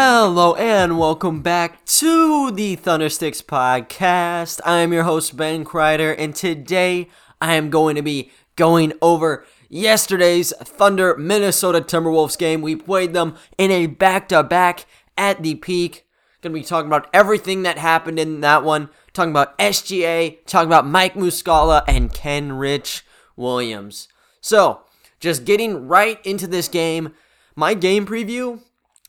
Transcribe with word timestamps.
Hello 0.00 0.54
and 0.54 0.96
welcome 0.96 1.42
back 1.42 1.84
to 1.86 2.52
the 2.52 2.76
Thundersticks 2.76 3.42
podcast. 3.42 4.60
I 4.64 4.78
am 4.78 4.92
your 4.92 5.02
host 5.02 5.36
Ben 5.36 5.64
Kreider, 5.64 6.14
and 6.16 6.36
today 6.36 7.08
I 7.40 7.54
am 7.54 7.68
going 7.68 7.96
to 7.96 8.02
be 8.02 8.30
going 8.54 8.92
over 9.02 9.44
yesterday's 9.68 10.52
Thunder 10.62 11.16
Minnesota 11.16 11.80
Timberwolves 11.80 12.38
game. 12.38 12.62
We 12.62 12.76
played 12.76 13.12
them 13.12 13.34
in 13.58 13.72
a 13.72 13.88
back-to-back 13.88 14.86
at 15.16 15.42
the 15.42 15.56
peak. 15.56 16.06
Going 16.42 16.54
to 16.54 16.60
be 16.60 16.64
talking 16.64 16.86
about 16.86 17.10
everything 17.12 17.64
that 17.64 17.78
happened 17.78 18.20
in 18.20 18.40
that 18.42 18.62
one. 18.62 18.90
Talking 19.12 19.32
about 19.32 19.58
SGA, 19.58 20.38
talking 20.46 20.68
about 20.68 20.86
Mike 20.86 21.14
Muscala 21.14 21.82
and 21.88 22.14
Kenrich 22.14 23.02
Williams. 23.34 24.06
So, 24.40 24.82
just 25.18 25.44
getting 25.44 25.88
right 25.88 26.24
into 26.24 26.46
this 26.46 26.68
game. 26.68 27.14
My 27.56 27.74
game 27.74 28.06
preview 28.06 28.60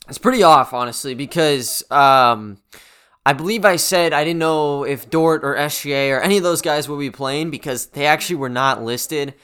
it's 0.10 0.18
pretty 0.18 0.44
off, 0.44 0.74
honestly, 0.74 1.14
because 1.14 1.84
um, 1.92 2.58
I 3.26 3.34
believe 3.34 3.64
I 3.64 3.76
said 3.76 4.12
I 4.12 4.24
didn't 4.24 4.40
know 4.40 4.84
if 4.84 5.10
Dort 5.10 5.44
or 5.44 5.56
SGA 5.56 6.18
or 6.18 6.22
any 6.22 6.38
of 6.38 6.44
those 6.44 6.62
guys 6.62 6.90
would 6.90 7.00
be 7.00 7.12
playing 7.12 7.52
because 7.52 7.88
they 7.88 8.06
actually 8.06 8.38
were 8.38 8.50
not 8.50 8.84
listed 8.84 9.36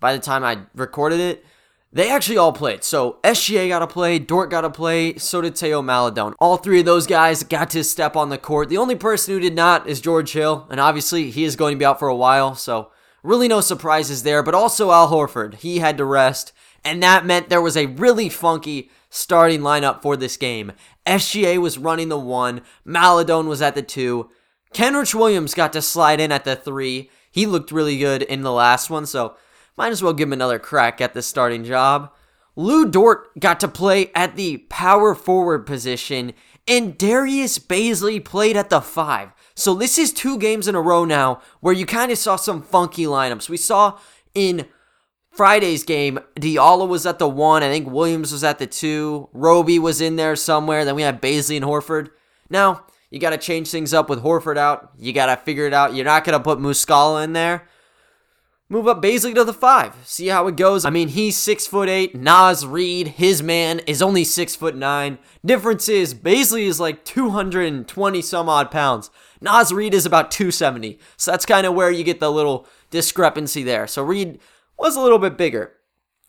by 0.00 0.14
the 0.14 0.18
time 0.18 0.42
I 0.42 0.60
recorded 0.74 1.20
it. 1.20 1.44
They 1.92 2.10
actually 2.10 2.38
all 2.38 2.52
played. 2.52 2.82
So 2.82 3.18
SGA 3.22 3.68
got 3.68 3.78
to 3.80 3.86
play, 3.86 4.18
Dort 4.18 4.50
got 4.50 4.62
to 4.62 4.70
play, 4.70 5.16
so 5.16 5.40
did 5.40 5.56
Theo 5.56 5.80
Maledon. 5.80 6.34
All 6.40 6.56
three 6.56 6.80
of 6.80 6.86
those 6.86 7.06
guys 7.06 7.44
got 7.44 7.70
to 7.70 7.84
step 7.84 8.16
on 8.16 8.30
the 8.30 8.38
court. 8.38 8.68
The 8.68 8.78
only 8.78 8.96
person 8.96 9.34
who 9.34 9.40
did 9.40 9.54
not 9.54 9.86
is 9.86 10.00
George 10.00 10.32
Hill, 10.32 10.66
and 10.70 10.80
obviously 10.80 11.30
he 11.30 11.44
is 11.44 11.54
going 11.54 11.74
to 11.74 11.78
be 11.78 11.84
out 11.84 12.00
for 12.00 12.08
a 12.08 12.16
while, 12.16 12.56
so 12.56 12.90
really 13.22 13.46
no 13.46 13.60
surprises 13.60 14.24
there. 14.24 14.42
But 14.42 14.54
also 14.54 14.90
Al 14.90 15.08
Horford, 15.08 15.54
he 15.56 15.78
had 15.78 15.96
to 15.98 16.04
rest, 16.04 16.52
and 16.84 17.02
that 17.02 17.24
meant 17.24 17.48
there 17.48 17.62
was 17.62 17.76
a 17.76 17.86
really 17.86 18.28
funky 18.28 18.90
starting 19.10 19.60
lineup 19.60 20.02
for 20.02 20.16
this 20.16 20.36
game. 20.36 20.72
SGA 21.06 21.58
was 21.58 21.78
running 21.78 22.08
the 22.08 22.18
one, 22.18 22.62
Maledon 22.84 23.46
was 23.46 23.62
at 23.62 23.74
the 23.74 23.82
two. 23.82 24.30
Kenrich 24.74 25.14
Williams 25.14 25.54
got 25.54 25.72
to 25.72 25.82
slide 25.82 26.20
in 26.20 26.32
at 26.32 26.44
the 26.44 26.56
three. 26.56 27.10
He 27.30 27.46
looked 27.46 27.72
really 27.72 27.98
good 27.98 28.22
in 28.22 28.42
the 28.42 28.52
last 28.52 28.90
one, 28.90 29.06
so 29.06 29.36
might 29.76 29.92
as 29.92 30.02
well 30.02 30.12
give 30.12 30.28
him 30.28 30.32
another 30.32 30.58
crack 30.58 31.00
at 31.00 31.14
the 31.14 31.22
starting 31.22 31.64
job. 31.64 32.12
Lu 32.56 32.88
Dort 32.88 33.38
got 33.38 33.58
to 33.60 33.68
play 33.68 34.10
at 34.14 34.36
the 34.36 34.58
power 34.68 35.14
forward 35.14 35.66
position, 35.66 36.32
and 36.68 36.96
Darius 36.96 37.58
Bazley 37.58 38.24
played 38.24 38.56
at 38.56 38.70
the 38.70 38.80
five. 38.80 39.32
So 39.54 39.74
this 39.74 39.98
is 39.98 40.12
two 40.12 40.38
games 40.38 40.68
in 40.68 40.74
a 40.74 40.80
row 40.80 41.04
now 41.04 41.40
where 41.60 41.74
you 41.74 41.86
kind 41.86 42.12
of 42.12 42.18
saw 42.18 42.36
some 42.36 42.62
funky 42.62 43.04
lineups. 43.04 43.48
We 43.48 43.56
saw 43.56 43.98
in 44.34 44.66
Friday's 45.34 45.82
game, 45.82 46.20
Diallo 46.36 46.88
was 46.88 47.06
at 47.06 47.18
the 47.18 47.28
one. 47.28 47.62
I 47.62 47.68
think 47.68 47.90
Williams 47.90 48.32
was 48.32 48.44
at 48.44 48.58
the 48.58 48.66
two. 48.66 49.28
Roby 49.32 49.78
was 49.78 50.00
in 50.00 50.16
there 50.16 50.36
somewhere. 50.36 50.84
Then 50.84 50.94
we 50.94 51.02
had 51.02 51.20
Bazley 51.20 51.56
and 51.56 51.64
Horford. 51.64 52.10
Now, 52.48 52.84
you 53.10 53.18
got 53.18 53.30
to 53.30 53.38
change 53.38 53.68
things 53.70 53.92
up 53.92 54.08
with 54.08 54.22
Horford 54.22 54.56
out. 54.56 54.92
You 54.98 55.12
got 55.12 55.26
to 55.26 55.36
figure 55.36 55.66
it 55.66 55.74
out. 55.74 55.94
You're 55.94 56.04
not 56.04 56.24
going 56.24 56.38
to 56.38 56.42
put 56.42 56.58
Muscala 56.58 57.24
in 57.24 57.32
there. 57.32 57.66
Move 58.68 58.88
up 58.88 59.02
Bazley 59.02 59.34
to 59.34 59.44
the 59.44 59.52
five. 59.52 59.94
See 60.04 60.28
how 60.28 60.46
it 60.46 60.56
goes. 60.56 60.84
I 60.84 60.90
mean, 60.90 61.08
he's 61.08 61.36
six 61.36 61.66
foot 61.66 61.88
eight. 61.88 62.14
Naz 62.14 62.64
Reid, 62.64 63.08
his 63.08 63.42
man, 63.42 63.80
is 63.80 64.00
only 64.00 64.24
six 64.24 64.56
foot 64.56 64.74
nine. 64.74 65.18
Difference 65.44 65.88
is 65.88 66.14
Bazley 66.14 66.66
is 66.66 66.80
like 66.80 67.04
220 67.04 68.22
some 68.22 68.48
odd 68.48 68.70
pounds. 68.70 69.10
Naz 69.40 69.72
Reid 69.72 69.92
is 69.92 70.06
about 70.06 70.30
270. 70.30 70.98
So 71.16 71.30
that's 71.30 71.44
kind 71.44 71.66
of 71.66 71.74
where 71.74 71.90
you 71.90 72.04
get 72.04 72.20
the 72.20 72.32
little 72.32 72.66
discrepancy 72.90 73.62
there. 73.62 73.86
So 73.86 74.02
Reid 74.02 74.40
was 74.78 74.96
a 74.96 75.00
little 75.00 75.18
bit 75.18 75.36
bigger. 75.36 75.72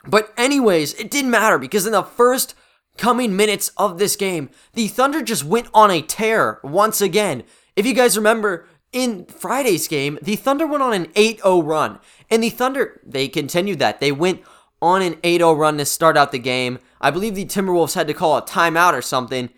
But, 0.07 0.33
anyways, 0.37 0.93
it 0.95 1.09
didn't 1.09 1.31
matter 1.31 1.57
because 1.57 1.85
in 1.85 1.91
the 1.91 2.03
first 2.03 2.55
coming 2.97 3.35
minutes 3.35 3.71
of 3.77 3.97
this 3.97 4.15
game, 4.15 4.49
the 4.73 4.87
Thunder 4.87 5.21
just 5.21 5.43
went 5.43 5.67
on 5.73 5.91
a 5.91 6.01
tear 6.01 6.59
once 6.63 7.01
again. 7.01 7.43
If 7.75 7.85
you 7.85 7.93
guys 7.93 8.15
remember, 8.15 8.67
in 8.95 9.25
Friday's 9.25 9.89
game, 9.89 10.17
the 10.21 10.37
Thunder 10.37 10.65
went 10.65 10.81
on 10.81 10.93
an 10.93 11.07
8 11.15 11.41
0 11.41 11.61
run. 11.61 11.99
And 12.31 12.41
the 12.41 12.49
Thunder, 12.49 13.01
they 13.05 13.27
continued 13.27 13.79
that. 13.79 13.99
They 13.99 14.11
went 14.11 14.41
on 14.81 15.01
an 15.01 15.17
8 15.23 15.39
0 15.39 15.53
run 15.53 15.77
to 15.77 15.85
start 15.85 16.15
out 16.15 16.31
the 16.31 16.39
game. 16.39 16.79
I 17.01 17.11
believe 17.11 17.35
the 17.35 17.45
Timberwolves 17.45 17.95
had 17.95 18.07
to 18.07 18.13
call 18.13 18.37
a 18.37 18.41
timeout 18.41 18.93
or 18.93 19.01
something. 19.01 19.49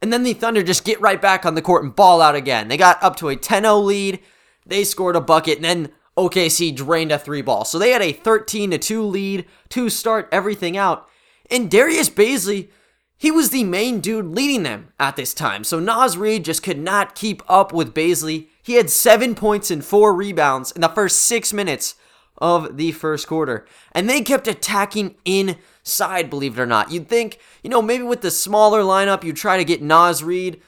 And 0.00 0.12
then 0.12 0.22
the 0.22 0.32
Thunder 0.32 0.62
just 0.62 0.84
get 0.84 1.00
right 1.00 1.20
back 1.20 1.44
on 1.44 1.56
the 1.56 1.62
court 1.62 1.82
and 1.82 1.94
ball 1.94 2.20
out 2.20 2.36
again. 2.36 2.68
They 2.68 2.76
got 2.76 3.02
up 3.02 3.16
to 3.16 3.28
a 3.28 3.36
10 3.36 3.64
0 3.64 3.78
lead. 3.78 4.20
They 4.64 4.84
scored 4.84 5.16
a 5.16 5.20
bucket. 5.20 5.56
And 5.56 5.64
then 5.64 5.92
OKC 6.16 6.74
drained 6.74 7.12
a 7.12 7.18
three 7.18 7.42
ball. 7.42 7.64
So 7.64 7.78
they 7.78 7.90
had 7.90 8.02
a 8.02 8.12
13 8.12 8.70
to 8.70 8.78
2 8.78 9.02
lead 9.02 9.46
to 9.70 9.90
start 9.90 10.28
everything 10.30 10.76
out. 10.76 11.08
And 11.50 11.70
Darius 11.70 12.08
Bazley, 12.08 12.68
he 13.16 13.30
was 13.30 13.50
the 13.50 13.64
main 13.64 14.00
dude 14.00 14.26
leading 14.26 14.62
them 14.62 14.92
at 14.98 15.16
this 15.16 15.34
time. 15.34 15.64
So 15.64 15.80
Naz 15.80 16.16
Reid 16.16 16.44
just 16.44 16.62
could 16.62 16.78
not 16.78 17.14
keep 17.14 17.42
up 17.48 17.72
with 17.72 17.94
Bazley. 17.94 18.48
He 18.62 18.74
had 18.74 18.90
seven 18.90 19.34
points 19.34 19.70
and 19.70 19.84
four 19.84 20.14
rebounds 20.14 20.72
in 20.72 20.80
the 20.80 20.88
first 20.88 21.22
six 21.22 21.52
minutes 21.52 21.96
of 22.38 22.76
the 22.76 22.92
first 22.92 23.26
quarter. 23.26 23.66
And 23.92 24.08
they 24.08 24.20
kept 24.20 24.48
attacking 24.48 25.16
inside, 25.24 26.30
believe 26.30 26.58
it 26.58 26.62
or 26.62 26.66
not. 26.66 26.90
You'd 26.90 27.08
think, 27.08 27.38
you 27.62 27.70
know, 27.70 27.82
maybe 27.82 28.04
with 28.04 28.22
the 28.22 28.30
smaller 28.30 28.82
lineup, 28.82 29.22
you 29.22 29.32
try 29.32 29.56
to 29.56 29.64
get 29.64 29.82
Naz 29.82 30.22
Reid 30.22 30.60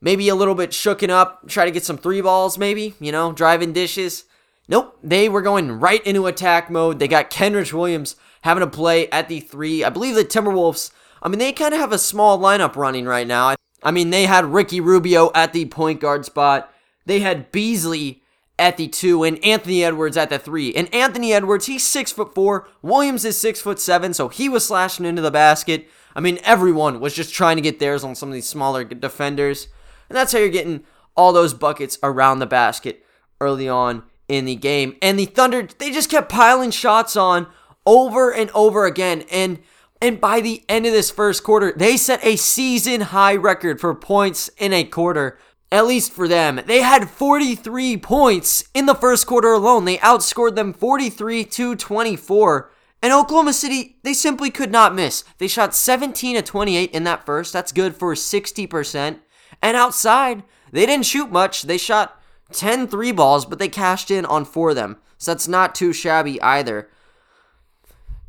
maybe 0.00 0.28
a 0.28 0.34
little 0.34 0.54
bit 0.54 0.70
shooken 0.70 1.08
up, 1.08 1.48
try 1.48 1.64
to 1.64 1.70
get 1.70 1.84
some 1.84 1.98
three 1.98 2.20
balls, 2.20 2.58
maybe, 2.58 2.94
you 3.00 3.12
know, 3.12 3.32
driving 3.32 3.72
dishes. 3.72 4.24
Nope, 4.68 4.98
they 5.02 5.28
were 5.28 5.42
going 5.42 5.78
right 5.78 6.04
into 6.04 6.26
attack 6.26 6.70
mode. 6.70 6.98
They 6.98 7.08
got 7.08 7.30
Kenrich 7.30 7.72
Williams 7.72 8.16
having 8.42 8.62
to 8.62 8.66
play 8.66 9.08
at 9.10 9.28
the 9.28 9.40
three. 9.40 9.84
I 9.84 9.90
believe 9.90 10.14
the 10.16 10.24
Timberwolves, 10.24 10.90
I 11.22 11.28
mean, 11.28 11.38
they 11.38 11.52
kind 11.52 11.72
of 11.72 11.80
have 11.80 11.92
a 11.92 11.98
small 11.98 12.38
lineup 12.38 12.74
running 12.74 13.06
right 13.06 13.26
now. 13.26 13.54
I 13.82 13.90
mean, 13.92 14.10
they 14.10 14.26
had 14.26 14.46
Ricky 14.46 14.80
Rubio 14.80 15.30
at 15.34 15.52
the 15.52 15.66
point 15.66 16.00
guard 16.00 16.24
spot. 16.24 16.72
They 17.04 17.20
had 17.20 17.52
Beasley 17.52 18.22
at 18.58 18.76
the 18.76 18.88
two 18.88 19.22
and 19.22 19.42
Anthony 19.44 19.84
Edwards 19.84 20.16
at 20.16 20.30
the 20.30 20.38
three. 20.38 20.74
And 20.74 20.92
Anthony 20.92 21.32
Edwards, 21.32 21.66
he's 21.66 21.84
six 21.86 22.10
foot 22.10 22.34
four. 22.34 22.68
Williams 22.82 23.24
is 23.24 23.38
six 23.38 23.60
foot 23.60 23.78
seven, 23.78 24.14
so 24.14 24.28
he 24.28 24.48
was 24.48 24.66
slashing 24.66 25.06
into 25.06 25.22
the 25.22 25.30
basket. 25.30 25.88
I 26.16 26.20
mean, 26.20 26.38
everyone 26.42 26.98
was 26.98 27.14
just 27.14 27.34
trying 27.34 27.56
to 27.56 27.62
get 27.62 27.78
theirs 27.78 28.02
on 28.02 28.14
some 28.14 28.30
of 28.30 28.34
these 28.34 28.48
smaller 28.48 28.82
defenders. 28.82 29.68
And 30.08 30.16
that's 30.16 30.32
how 30.32 30.38
you're 30.38 30.48
getting 30.48 30.84
all 31.16 31.32
those 31.32 31.54
buckets 31.54 31.98
around 32.02 32.38
the 32.38 32.46
basket 32.46 33.04
early 33.40 33.68
on 33.68 34.02
in 34.28 34.44
the 34.44 34.56
game. 34.56 34.96
And 35.02 35.18
the 35.18 35.26
Thunder, 35.26 35.68
they 35.78 35.90
just 35.90 36.10
kept 36.10 36.30
piling 36.30 36.70
shots 36.70 37.16
on 37.16 37.46
over 37.84 38.32
and 38.32 38.50
over 38.50 38.86
again. 38.86 39.24
And 39.30 39.58
and 40.00 40.20
by 40.20 40.40
the 40.40 40.62
end 40.68 40.84
of 40.84 40.92
this 40.92 41.10
first 41.10 41.42
quarter, 41.42 41.72
they 41.74 41.96
set 41.96 42.24
a 42.24 42.36
season 42.36 43.00
high 43.00 43.34
record 43.34 43.80
for 43.80 43.94
points 43.94 44.50
in 44.58 44.72
a 44.72 44.84
quarter. 44.84 45.38
At 45.72 45.86
least 45.86 46.12
for 46.12 46.28
them. 46.28 46.60
They 46.66 46.82
had 46.82 47.10
43 47.10 47.96
points 47.96 48.68
in 48.72 48.86
the 48.86 48.94
first 48.94 49.26
quarter 49.26 49.52
alone. 49.52 49.84
They 49.84 49.96
outscored 49.98 50.54
them 50.54 50.72
43 50.72 51.44
to 51.44 51.74
24. 51.74 52.70
And 53.02 53.12
Oklahoma 53.12 53.52
City, 53.52 53.96
they 54.04 54.14
simply 54.14 54.50
could 54.50 54.70
not 54.70 54.94
miss. 54.94 55.24
They 55.38 55.48
shot 55.48 55.74
17 55.74 56.36
to 56.36 56.42
28 56.42 56.92
in 56.92 57.04
that 57.04 57.26
first. 57.26 57.52
That's 57.52 57.72
good 57.72 57.96
for 57.96 58.14
60%. 58.14 59.18
And 59.60 59.76
outside, 59.76 60.44
they 60.70 60.86
didn't 60.86 61.06
shoot 61.06 61.32
much. 61.32 61.62
They 61.62 61.78
shot 61.78 62.15
10 62.52 62.88
three 62.88 63.12
balls, 63.12 63.46
but 63.46 63.58
they 63.58 63.68
cashed 63.68 64.10
in 64.10 64.24
on 64.24 64.44
four 64.44 64.70
of 64.70 64.76
them. 64.76 64.96
So 65.18 65.32
that's 65.32 65.48
not 65.48 65.74
too 65.74 65.92
shabby 65.92 66.40
either. 66.42 66.88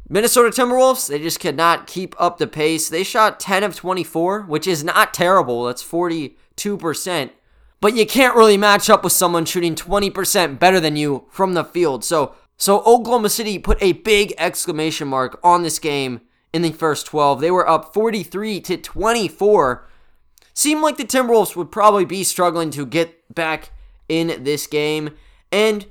Minnesota 0.09 0.49
Timberwolves, 0.49 1.09
they 1.09 1.19
just 1.19 1.41
could 1.41 1.57
not 1.57 1.85
keep 1.85 2.15
up 2.17 2.37
the 2.37 2.47
pace. 2.47 2.87
They 2.87 3.03
shot 3.03 3.41
10 3.41 3.63
of 3.63 3.75
24, 3.75 4.43
which 4.43 4.65
is 4.65 4.83
not 4.83 5.13
terrible. 5.13 5.65
That's 5.65 5.83
42%. 5.83 7.31
But 7.81 7.95
you 7.95 8.05
can't 8.05 8.35
really 8.35 8.57
match 8.57 8.89
up 8.89 9.03
with 9.03 9.13
someone 9.13 9.45
shooting 9.45 9.75
20% 9.75 10.59
better 10.59 10.79
than 10.79 10.95
you 10.95 11.25
from 11.29 11.53
the 11.53 11.65
field. 11.65 12.05
So, 12.05 12.33
so 12.57 12.79
Oklahoma 12.85 13.29
City 13.29 13.59
put 13.59 13.81
a 13.83 13.91
big 13.91 14.33
exclamation 14.37 15.09
mark 15.09 15.39
on 15.43 15.63
this 15.63 15.77
game 15.77 16.21
in 16.53 16.61
the 16.61 16.71
first 16.71 17.05
12. 17.05 17.41
They 17.41 17.51
were 17.51 17.69
up 17.69 17.93
43 17.93 18.61
to 18.61 18.77
24. 18.77 19.87
Seemed 20.53 20.81
like 20.81 20.97
the 20.97 21.03
Timberwolves 21.03 21.55
would 21.55 21.71
probably 21.71 22.05
be 22.05 22.23
struggling 22.23 22.71
to 22.71 22.85
get 22.85 23.35
back 23.35 23.71
in 24.09 24.43
this 24.43 24.67
game. 24.67 25.11
And 25.51 25.85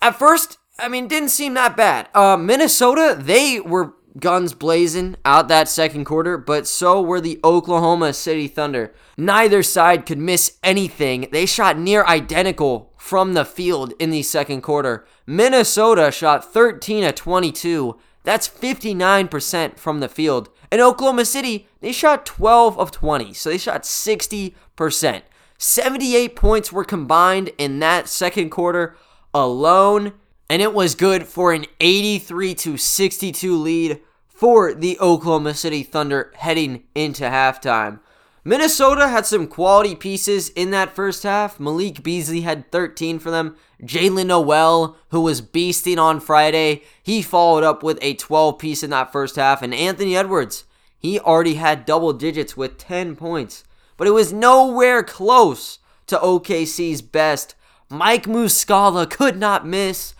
at 0.00 0.18
first, 0.18 0.58
I 0.78 0.88
mean, 0.88 1.08
didn't 1.08 1.28
seem 1.28 1.54
that 1.54 1.76
bad. 1.76 2.08
Uh, 2.14 2.36
Minnesota, 2.36 3.16
they 3.18 3.60
were 3.60 3.94
guns 4.18 4.52
blazing 4.54 5.16
out 5.24 5.48
that 5.48 5.68
second 5.68 6.04
quarter, 6.04 6.36
but 6.36 6.66
so 6.66 7.00
were 7.00 7.20
the 7.20 7.40
Oklahoma 7.44 8.12
City 8.12 8.48
Thunder. 8.48 8.92
Neither 9.16 9.62
side 9.62 10.06
could 10.06 10.18
miss 10.18 10.58
anything. 10.62 11.28
They 11.32 11.46
shot 11.46 11.78
near 11.78 12.04
identical 12.04 12.92
from 12.96 13.34
the 13.34 13.44
field 13.44 13.94
in 13.98 14.10
the 14.10 14.22
second 14.22 14.62
quarter. 14.62 15.06
Minnesota 15.26 16.10
shot 16.10 16.52
13 16.52 17.04
of 17.04 17.14
22. 17.14 17.98
That's 18.24 18.48
59% 18.48 19.78
from 19.78 20.00
the 20.00 20.08
field. 20.08 20.48
And 20.70 20.80
Oklahoma 20.80 21.24
City, 21.24 21.68
they 21.80 21.92
shot 21.92 22.24
12 22.24 22.78
of 22.78 22.90
20. 22.90 23.32
So 23.34 23.50
they 23.50 23.58
shot 23.58 23.82
60%. 23.82 25.22
78 25.62 26.34
points 26.34 26.72
were 26.72 26.84
combined 26.84 27.52
in 27.56 27.78
that 27.78 28.08
second 28.08 28.50
quarter 28.50 28.96
alone, 29.32 30.12
and 30.50 30.60
it 30.60 30.74
was 30.74 30.96
good 30.96 31.24
for 31.24 31.52
an 31.52 31.66
83 31.80 32.52
to 32.56 32.76
62 32.76 33.56
lead 33.56 34.00
for 34.26 34.74
the 34.74 34.98
Oklahoma 34.98 35.54
City 35.54 35.84
Thunder 35.84 36.32
heading 36.34 36.82
into 36.96 37.22
halftime. 37.22 38.00
Minnesota 38.44 39.06
had 39.06 39.24
some 39.24 39.46
quality 39.46 39.94
pieces 39.94 40.48
in 40.48 40.72
that 40.72 40.96
first 40.96 41.22
half. 41.22 41.60
Malik 41.60 42.02
Beasley 42.02 42.40
had 42.40 42.72
13 42.72 43.20
for 43.20 43.30
them. 43.30 43.54
Jaylen 43.80 44.26
Nowell, 44.26 44.96
who 45.10 45.20
was 45.20 45.40
beasting 45.40 45.96
on 45.96 46.18
Friday, 46.18 46.82
he 47.04 47.22
followed 47.22 47.62
up 47.62 47.84
with 47.84 48.00
a 48.02 48.14
12 48.14 48.58
piece 48.58 48.82
in 48.82 48.90
that 48.90 49.12
first 49.12 49.36
half. 49.36 49.62
And 49.62 49.72
Anthony 49.72 50.16
Edwards, 50.16 50.64
he 50.98 51.20
already 51.20 51.54
had 51.54 51.86
double 51.86 52.12
digits 52.12 52.56
with 52.56 52.78
10 52.78 53.14
points. 53.14 53.62
But 54.02 54.08
it 54.08 54.14
was 54.14 54.32
nowhere 54.32 55.04
close 55.04 55.78
to 56.08 56.18
OKC's 56.18 57.02
best. 57.02 57.54
Mike 57.88 58.24
Muscala 58.24 59.08
could 59.08 59.38
not 59.38 59.64
miss. 59.64 60.14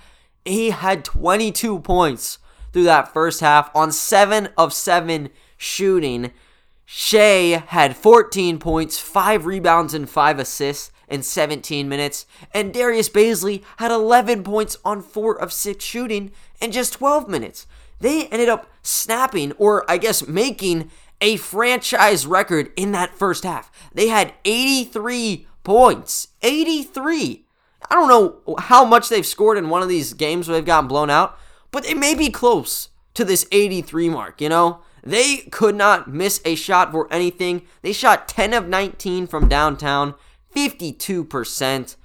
He 0.44 0.70
had 0.70 1.04
22 1.04 1.80
points 1.80 2.38
through 2.72 2.84
that 2.84 3.12
first 3.12 3.40
half 3.40 3.74
on 3.74 3.90
7 3.90 4.50
of 4.56 4.72
7 4.72 5.30
shooting. 5.56 6.30
Shai 6.84 7.64
had 7.66 7.96
14 7.96 8.60
points, 8.60 9.00
5 9.00 9.46
rebounds, 9.46 9.94
and 9.94 10.08
5 10.08 10.38
assists 10.38 10.92
in 11.08 11.24
17 11.24 11.88
minutes. 11.88 12.24
And 12.54 12.72
Darius 12.72 13.08
Bazley 13.08 13.64
had 13.78 13.90
11 13.90 14.44
points 14.44 14.76
on 14.84 15.02
4 15.02 15.40
of 15.40 15.52
6 15.52 15.84
shooting 15.84 16.30
in 16.60 16.70
just 16.70 16.92
12 16.92 17.28
minutes. 17.28 17.66
They 17.98 18.26
ended 18.26 18.48
up 18.48 18.70
snapping, 18.82 19.50
or 19.58 19.84
I 19.90 19.98
guess 19.98 20.28
making, 20.28 20.88
a 21.22 21.36
franchise 21.36 22.26
record 22.26 22.70
in 22.76 22.92
that 22.92 23.14
first 23.14 23.44
half. 23.44 23.70
They 23.94 24.08
had 24.08 24.34
83 24.44 25.46
points. 25.62 26.28
83. 26.42 27.46
I 27.90 27.94
don't 27.94 28.08
know 28.08 28.56
how 28.58 28.84
much 28.84 29.08
they've 29.08 29.24
scored 29.24 29.56
in 29.56 29.70
one 29.70 29.82
of 29.82 29.88
these 29.88 30.12
games 30.12 30.48
where 30.48 30.56
they've 30.56 30.66
gotten 30.66 30.88
blown 30.88 31.08
out, 31.08 31.38
but 31.70 31.84
they 31.84 31.94
may 31.94 32.14
be 32.14 32.28
close 32.28 32.88
to 33.14 33.24
this 33.24 33.46
83 33.52 34.10
mark, 34.10 34.40
you 34.40 34.48
know? 34.48 34.80
They 35.04 35.38
could 35.38 35.74
not 35.74 36.08
miss 36.12 36.40
a 36.44 36.54
shot 36.54 36.92
for 36.92 37.12
anything. 37.12 37.62
They 37.82 37.92
shot 37.92 38.28
10 38.28 38.52
of 38.52 38.68
19 38.68 39.26
from 39.26 39.48
downtown, 39.48 40.14
52%. 40.54 41.96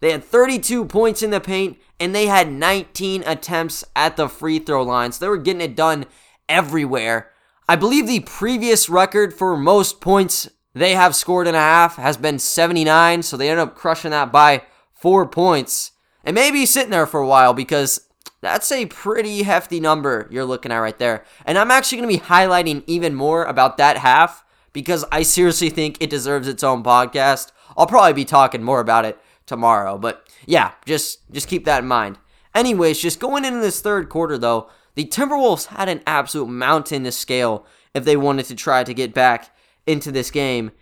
They 0.00 0.12
had 0.12 0.24
32 0.24 0.84
points 0.84 1.22
in 1.22 1.30
the 1.30 1.40
paint, 1.40 1.78
and 1.98 2.14
they 2.14 2.26
had 2.26 2.50
19 2.50 3.24
attempts 3.26 3.84
at 3.96 4.16
the 4.16 4.28
free 4.28 4.58
throw 4.58 4.82
line. 4.82 5.12
So 5.12 5.24
they 5.24 5.28
were 5.28 5.38
getting 5.38 5.62
it 5.62 5.74
done 5.74 6.06
everywhere. 6.48 7.32
I 7.68 7.76
believe 7.76 8.06
the 8.06 8.20
previous 8.20 8.88
record 8.88 9.34
for 9.34 9.56
most 9.56 10.00
points 10.00 10.48
they 10.74 10.94
have 10.94 11.16
scored 11.16 11.48
in 11.48 11.54
a 11.54 11.58
half 11.58 11.96
has 11.96 12.16
been 12.16 12.38
79, 12.38 13.22
so 13.22 13.36
they 13.36 13.48
ended 13.48 13.66
up 13.66 13.74
crushing 13.74 14.12
that 14.12 14.30
by 14.30 14.62
four 14.92 15.26
points. 15.26 15.92
And 16.22 16.34
maybe 16.34 16.66
sitting 16.66 16.90
there 16.90 17.06
for 17.06 17.20
a 17.20 17.26
while 17.26 17.54
because 17.54 18.06
that's 18.40 18.70
a 18.70 18.86
pretty 18.86 19.42
hefty 19.42 19.80
number 19.80 20.28
you're 20.30 20.44
looking 20.44 20.70
at 20.70 20.78
right 20.78 20.98
there. 20.98 21.24
And 21.44 21.58
I'm 21.58 21.70
actually 21.70 21.98
going 21.98 22.10
to 22.10 22.18
be 22.18 22.26
highlighting 22.26 22.84
even 22.86 23.14
more 23.14 23.44
about 23.44 23.78
that 23.78 23.98
half 23.98 24.44
because 24.72 25.04
I 25.10 25.22
seriously 25.22 25.70
think 25.70 25.96
it 26.00 26.10
deserves 26.10 26.46
its 26.46 26.62
own 26.62 26.84
podcast. 26.84 27.50
I'll 27.76 27.86
probably 27.86 28.12
be 28.12 28.24
talking 28.24 28.62
more 28.62 28.80
about 28.80 29.04
it 29.04 29.18
tomorrow, 29.46 29.96
but 29.96 30.28
yeah, 30.44 30.72
just 30.84 31.20
just 31.30 31.48
keep 31.48 31.64
that 31.64 31.82
in 31.82 31.88
mind. 31.88 32.18
Anyways, 32.54 33.00
just 33.00 33.20
going 33.20 33.44
into 33.44 33.60
this 33.60 33.80
third 33.80 34.08
quarter 34.08 34.36
though, 34.38 34.68
the 34.96 35.04
Timberwolves 35.04 35.66
had 35.66 35.88
an 35.88 36.02
absolute 36.06 36.48
mountain 36.48 37.04
to 37.04 37.12
scale 37.12 37.64
if 37.94 38.04
they 38.04 38.16
wanted 38.16 38.46
to 38.46 38.54
try 38.54 38.82
to 38.82 38.94
get 38.94 39.14
back 39.14 39.54
into 39.86 40.10
this 40.10 40.30
game. 40.30 40.72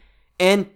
And 0.40 0.70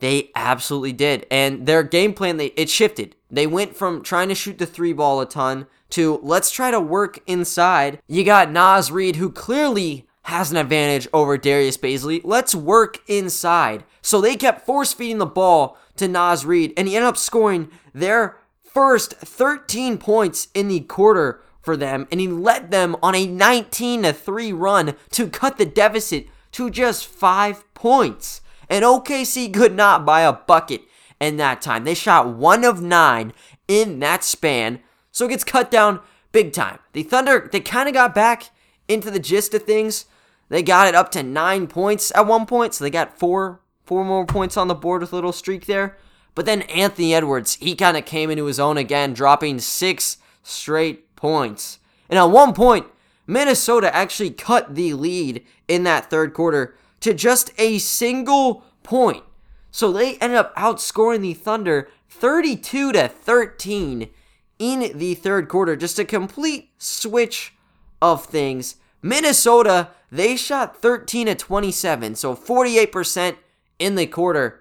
they 0.00 0.30
absolutely 0.34 0.92
did. 0.92 1.26
And 1.30 1.66
their 1.66 1.84
game 1.84 2.12
plan, 2.12 2.38
they, 2.38 2.46
it 2.56 2.68
shifted. 2.68 3.14
They 3.30 3.46
went 3.46 3.76
from 3.76 4.02
trying 4.02 4.28
to 4.30 4.34
shoot 4.34 4.58
the 4.58 4.66
three 4.66 4.92
ball 4.92 5.20
a 5.20 5.26
ton 5.26 5.66
to 5.90 6.18
let's 6.22 6.50
try 6.50 6.70
to 6.70 6.80
work 6.80 7.20
inside. 7.26 8.00
You 8.08 8.24
got 8.24 8.50
Naz 8.50 8.90
Reid, 8.90 9.16
who 9.16 9.30
clearly 9.30 10.08
has 10.24 10.50
an 10.50 10.56
advantage 10.56 11.06
over 11.12 11.36
Darius 11.36 11.76
Bazley. 11.76 12.20
Let's 12.24 12.54
work 12.54 12.98
inside. 13.06 13.84
So 14.00 14.20
they 14.20 14.36
kept 14.36 14.66
force 14.66 14.92
feeding 14.92 15.18
the 15.18 15.26
ball 15.26 15.76
to 15.96 16.08
Naz 16.08 16.44
Reid, 16.44 16.72
and 16.76 16.88
he 16.88 16.96
ended 16.96 17.08
up 17.08 17.16
scoring 17.16 17.70
their 17.92 18.38
first 18.62 19.14
13 19.14 19.98
points 19.98 20.48
in 20.54 20.68
the 20.68 20.80
quarter 20.80 21.42
for 21.62 21.76
them, 21.76 22.06
and 22.10 22.20
he 22.20 22.28
led 22.28 22.70
them 22.70 22.96
on 23.02 23.14
a 23.14 23.26
19 23.26 24.02
3 24.04 24.52
run 24.52 24.96
to 25.10 25.28
cut 25.28 25.58
the 25.58 25.64
deficit 25.64 26.26
to 26.52 26.68
just 26.68 27.06
five 27.06 27.72
points. 27.74 28.40
And 28.68 28.84
OKC 28.84 29.52
could 29.52 29.74
not 29.74 30.04
buy 30.04 30.22
a 30.22 30.32
bucket 30.32 30.82
in 31.20 31.36
that 31.36 31.62
time. 31.62 31.84
They 31.84 31.94
shot 31.94 32.34
one 32.34 32.64
of 32.64 32.82
nine 32.82 33.32
in 33.68 34.00
that 34.00 34.24
span. 34.24 34.80
So 35.12 35.26
it 35.26 35.30
gets 35.30 35.44
cut 35.44 35.70
down 35.70 36.00
big 36.32 36.52
time. 36.52 36.78
The 36.92 37.02
Thunder, 37.02 37.48
they 37.50 37.60
kind 37.60 37.88
of 37.88 37.94
got 37.94 38.14
back 38.14 38.50
into 38.88 39.10
the 39.10 39.20
gist 39.20 39.54
of 39.54 39.62
things. 39.62 40.06
They 40.48 40.62
got 40.62 40.88
it 40.88 40.94
up 40.94 41.10
to 41.12 41.22
nine 41.22 41.66
points 41.66 42.12
at 42.14 42.26
one 42.26 42.46
point, 42.46 42.74
so 42.74 42.84
they 42.84 42.90
got 42.90 43.18
four 43.18 43.60
four 43.84 44.04
more 44.04 44.24
points 44.24 44.56
on 44.56 44.68
the 44.68 44.74
board 44.74 45.02
with 45.02 45.12
a 45.12 45.14
little 45.14 45.32
streak 45.32 45.66
there. 45.66 45.98
But 46.34 46.46
then 46.46 46.62
Anthony 46.62 47.14
Edwards, 47.14 47.54
he 47.54 47.74
kind 47.74 47.96
of 47.96 48.04
came 48.06 48.30
into 48.30 48.46
his 48.46 48.60
own 48.60 48.78
again, 48.78 49.12
dropping 49.12 49.58
six 49.58 50.18
straight 50.42 51.11
points. 51.22 51.78
And 52.10 52.18
at 52.18 52.24
one 52.24 52.52
point, 52.52 52.86
Minnesota 53.28 53.94
actually 53.94 54.30
cut 54.30 54.74
the 54.74 54.92
lead 54.92 55.46
in 55.68 55.84
that 55.84 56.10
third 56.10 56.34
quarter 56.34 56.74
to 56.98 57.14
just 57.14 57.52
a 57.58 57.78
single 57.78 58.64
point. 58.82 59.22
So 59.70 59.92
they 59.92 60.16
ended 60.16 60.36
up 60.36 60.54
outscoring 60.56 61.20
the 61.20 61.32
Thunder 61.32 61.88
32 62.10 62.92
to 62.92 63.06
13 63.06 64.10
in 64.58 64.98
the 64.98 65.14
third 65.14 65.48
quarter. 65.48 65.76
Just 65.76 66.00
a 66.00 66.04
complete 66.04 66.70
switch 66.76 67.54
of 68.02 68.24
things. 68.24 68.76
Minnesota, 69.00 69.90
they 70.10 70.36
shot 70.36 70.82
13 70.82 71.28
to 71.28 71.36
27, 71.36 72.16
so 72.16 72.34
48% 72.34 73.36
in 73.78 73.94
the 73.94 74.06
quarter. 74.08 74.60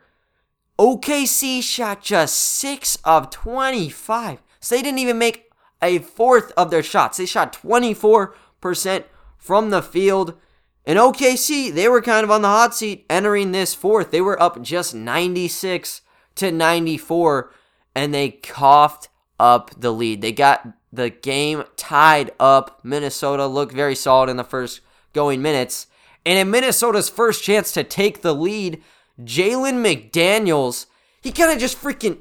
OKC 0.77 1.63
shot 1.63 2.03
just 2.03 2.37
6 2.37 2.99
of 3.03 3.31
25. 3.31 4.43
So 4.59 4.75
they 4.75 4.83
didn't 4.83 4.99
even 4.99 5.17
make 5.17 5.50
a 5.81 5.99
fourth 5.99 6.51
of 6.57 6.71
their 6.71 6.83
shots. 6.83 7.17
They 7.17 7.25
shot 7.25 7.53
24% 7.53 9.03
from 9.37 9.69
the 9.69 9.81
field. 9.81 10.37
And 10.85 10.97
OKC, 10.97 11.73
they 11.73 11.87
were 11.87 12.01
kind 12.01 12.23
of 12.23 12.31
on 12.31 12.41
the 12.41 12.47
hot 12.47 12.75
seat 12.75 13.05
entering 13.09 13.51
this 13.51 13.73
fourth. 13.73 14.11
They 14.11 14.21
were 14.21 14.41
up 14.41 14.61
just 14.61 14.95
96 14.95 16.01
to 16.35 16.51
94, 16.51 17.51
and 17.95 18.13
they 18.13 18.31
coughed 18.31 19.09
up 19.39 19.71
the 19.79 19.91
lead. 19.91 20.21
They 20.21 20.31
got 20.31 20.67
the 20.91 21.09
game 21.09 21.63
tied 21.75 22.31
up. 22.39 22.79
Minnesota 22.83 23.45
looked 23.47 23.73
very 23.73 23.95
solid 23.95 24.29
in 24.29 24.37
the 24.37 24.43
first 24.43 24.81
going 25.13 25.41
minutes. 25.41 25.87
And 26.25 26.37
in 26.37 26.51
Minnesota's 26.51 27.09
first 27.09 27.43
chance 27.43 27.71
to 27.73 27.83
take 27.83 28.21
the 28.21 28.35
lead, 28.35 28.81
Jalen 29.19 29.81
McDaniels, 29.81 30.85
he 31.21 31.31
kind 31.31 31.51
of 31.51 31.59
just 31.59 31.81
freaking 31.81 32.19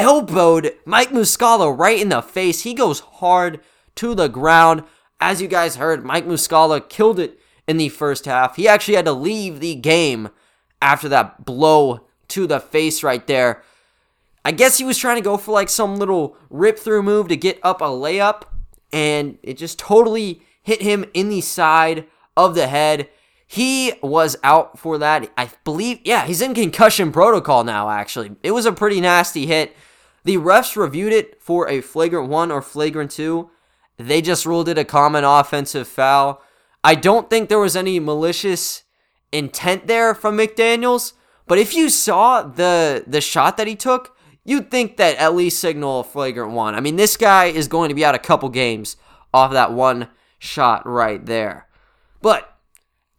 elbowed 0.00 0.72
Mike 0.86 1.10
Muscala 1.10 1.76
right 1.76 2.00
in 2.00 2.08
the 2.08 2.22
face. 2.22 2.62
He 2.62 2.72
goes 2.74 3.00
hard 3.00 3.60
to 3.96 4.14
the 4.14 4.28
ground. 4.28 4.82
As 5.20 5.42
you 5.42 5.46
guys 5.46 5.76
heard, 5.76 6.04
Mike 6.04 6.26
Muscala 6.26 6.88
killed 6.88 7.20
it 7.20 7.38
in 7.68 7.76
the 7.76 7.90
first 7.90 8.24
half. 8.24 8.56
He 8.56 8.66
actually 8.66 8.94
had 8.94 9.04
to 9.04 9.12
leave 9.12 9.60
the 9.60 9.74
game 9.74 10.30
after 10.80 11.08
that 11.10 11.44
blow 11.44 12.06
to 12.28 12.46
the 12.46 12.58
face 12.58 13.02
right 13.02 13.26
there. 13.26 13.62
I 14.42 14.52
guess 14.52 14.78
he 14.78 14.84
was 14.84 14.96
trying 14.96 15.16
to 15.16 15.22
go 15.22 15.36
for 15.36 15.52
like 15.52 15.68
some 15.68 15.96
little 15.96 16.34
rip 16.48 16.78
through 16.78 17.02
move 17.02 17.28
to 17.28 17.36
get 17.36 17.60
up 17.62 17.82
a 17.82 17.84
layup, 17.84 18.44
and 18.90 19.36
it 19.42 19.58
just 19.58 19.78
totally 19.78 20.40
hit 20.62 20.80
him 20.80 21.04
in 21.12 21.28
the 21.28 21.42
side 21.42 22.06
of 22.38 22.54
the 22.54 22.68
head. 22.68 23.10
He 23.46 23.92
was 24.02 24.38
out 24.42 24.78
for 24.78 24.96
that. 24.96 25.30
I 25.36 25.50
believe, 25.64 26.00
yeah, 26.04 26.24
he's 26.24 26.40
in 26.40 26.54
concussion 26.54 27.12
protocol 27.12 27.64
now, 27.64 27.90
actually. 27.90 28.36
It 28.42 28.52
was 28.52 28.64
a 28.64 28.72
pretty 28.72 29.00
nasty 29.02 29.44
hit. 29.44 29.76
The 30.24 30.36
refs 30.36 30.76
reviewed 30.76 31.12
it 31.12 31.40
for 31.40 31.68
a 31.68 31.80
flagrant 31.80 32.28
one 32.28 32.50
or 32.50 32.62
flagrant 32.62 33.10
two. 33.10 33.50
They 33.96 34.22
just 34.22 34.46
ruled 34.46 34.68
it 34.68 34.78
a 34.78 34.84
common 34.84 35.24
offensive 35.24 35.88
foul. 35.88 36.42
I 36.82 36.94
don't 36.94 37.28
think 37.28 37.48
there 37.48 37.58
was 37.58 37.76
any 37.76 38.00
malicious 38.00 38.84
intent 39.32 39.86
there 39.86 40.14
from 40.14 40.36
McDaniels, 40.36 41.12
but 41.46 41.58
if 41.58 41.74
you 41.74 41.88
saw 41.88 42.42
the 42.42 43.04
the 43.06 43.20
shot 43.20 43.56
that 43.56 43.66
he 43.66 43.76
took, 43.76 44.16
you'd 44.44 44.70
think 44.70 44.96
that 44.96 45.16
at 45.16 45.34
least 45.34 45.60
signal 45.60 46.00
a 46.00 46.04
flagrant 46.04 46.52
one. 46.52 46.74
I 46.74 46.80
mean, 46.80 46.96
this 46.96 47.16
guy 47.16 47.46
is 47.46 47.68
going 47.68 47.88
to 47.88 47.94
be 47.94 48.04
out 48.04 48.14
a 48.14 48.18
couple 48.18 48.48
games 48.48 48.96
off 49.32 49.52
that 49.52 49.72
one 49.72 50.08
shot 50.38 50.86
right 50.86 51.24
there. 51.24 51.68
But 52.22 52.56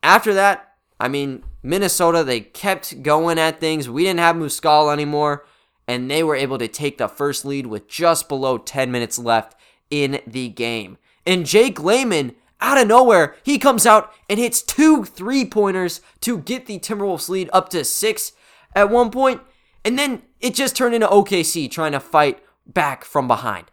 after 0.04 0.34
that, 0.34 0.74
I 1.00 1.08
mean, 1.08 1.44
Minnesota, 1.64 2.24
they 2.24 2.42
kept 2.42 3.04
going 3.04 3.38
at 3.40 3.60
things. 3.60 3.90
We 3.90 4.04
didn't 4.04 4.20
have 4.20 4.36
Muscala 4.36 4.94
anymore, 4.94 5.46
and 5.92 6.10
they 6.10 6.24
were 6.24 6.38
able 6.38 6.58
to 6.58 6.70
take 6.70 6.98
the 6.98 7.10
first 7.10 7.44
lead 7.44 7.68
with 7.68 7.86
just 7.86 8.30
below 8.30 8.58
10 8.58 8.94
minutes 8.94 9.20
left 9.20 9.58
in 9.90 10.22
the 10.26 10.48
game. 10.48 10.98
And 11.26 11.46
Jake 11.46 11.84
Layman, 11.84 12.34
out 12.62 12.78
of 12.78 12.88
nowhere, 12.88 13.36
he 13.44 13.60
comes 13.60 13.86
out 13.86 14.14
and 14.30 14.40
hits 14.40 14.62
two 14.62 15.04
three 15.04 15.44
pointers 15.44 16.00
to 16.22 16.38
get 16.38 16.66
the 16.66 16.80
Timberwolves 16.80 17.28
lead 17.28 17.50
up 17.52 17.68
to 17.70 17.84
six 17.84 18.32
at 18.74 18.90
one 18.90 19.12
point. 19.12 19.42
And 19.84 20.00
then 20.00 20.22
it 20.40 20.56
just 20.56 20.78
turned 20.78 20.96
into 20.96 21.08
OKC 21.08 21.70
trying 21.70 21.92
to 21.92 22.00
fight 22.00 22.42
back 22.66 23.04
from 23.04 23.28
behind. 23.28 23.66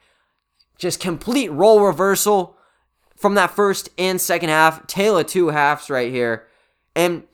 Just 0.76 0.98
complete 0.98 1.52
role 1.52 1.84
reversal 1.86 2.56
from 3.16 3.36
that 3.36 3.52
first 3.52 3.90
and 3.96 4.20
second 4.20 4.48
half. 4.48 4.88
Tail 4.88 5.18
of 5.18 5.28
two 5.28 5.48
halves 5.50 5.88
right 5.88 6.10
here. 6.10 6.48
And 6.96 7.28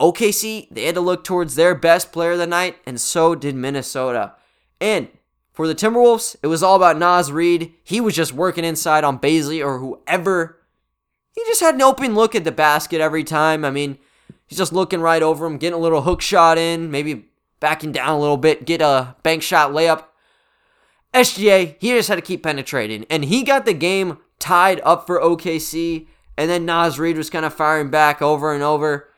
OKC, 0.00 0.68
they 0.70 0.84
had 0.84 0.94
to 0.94 1.00
look 1.00 1.24
towards 1.24 1.54
their 1.54 1.74
best 1.74 2.12
player 2.12 2.32
of 2.32 2.38
the 2.38 2.46
night, 2.46 2.76
and 2.86 3.00
so 3.00 3.34
did 3.34 3.54
Minnesota. 3.54 4.34
And 4.80 5.08
for 5.52 5.68
the 5.68 5.74
Timberwolves, 5.74 6.36
it 6.42 6.46
was 6.46 6.62
all 6.62 6.74
about 6.74 6.98
Naz 6.98 7.30
Reid. 7.30 7.74
He 7.84 8.00
was 8.00 8.16
just 8.16 8.32
working 8.32 8.64
inside 8.64 9.04
on 9.04 9.18
Bazley 9.18 9.64
or 9.64 9.78
whoever. 9.78 10.58
He 11.34 11.42
just 11.46 11.60
had 11.60 11.74
an 11.74 11.82
open 11.82 12.14
look 12.14 12.34
at 12.34 12.44
the 12.44 12.52
basket 12.52 13.00
every 13.00 13.24
time. 13.24 13.64
I 13.64 13.70
mean, 13.70 13.98
he's 14.46 14.58
just 14.58 14.72
looking 14.72 15.00
right 15.00 15.22
over 15.22 15.44
him, 15.44 15.58
getting 15.58 15.78
a 15.78 15.82
little 15.82 16.02
hook 16.02 16.22
shot 16.22 16.56
in, 16.56 16.90
maybe 16.90 17.28
backing 17.60 17.92
down 17.92 18.16
a 18.16 18.20
little 18.20 18.38
bit, 18.38 18.64
get 18.64 18.80
a 18.80 19.16
bank 19.22 19.42
shot 19.42 19.72
layup. 19.72 20.04
SGA, 21.12 21.76
he 21.78 21.90
just 21.90 22.08
had 22.08 22.14
to 22.14 22.22
keep 22.22 22.42
penetrating. 22.42 23.04
And 23.10 23.26
he 23.26 23.42
got 23.42 23.66
the 23.66 23.74
game 23.74 24.18
tied 24.38 24.80
up 24.82 25.06
for 25.06 25.20
OKC. 25.20 26.06
And 26.38 26.48
then 26.48 26.64
Naz 26.64 26.98
Reid 26.98 27.18
was 27.18 27.28
kind 27.28 27.44
of 27.44 27.52
firing 27.52 27.90
back 27.90 28.22
over 28.22 28.54
and 28.54 28.62
over. 28.62 29.09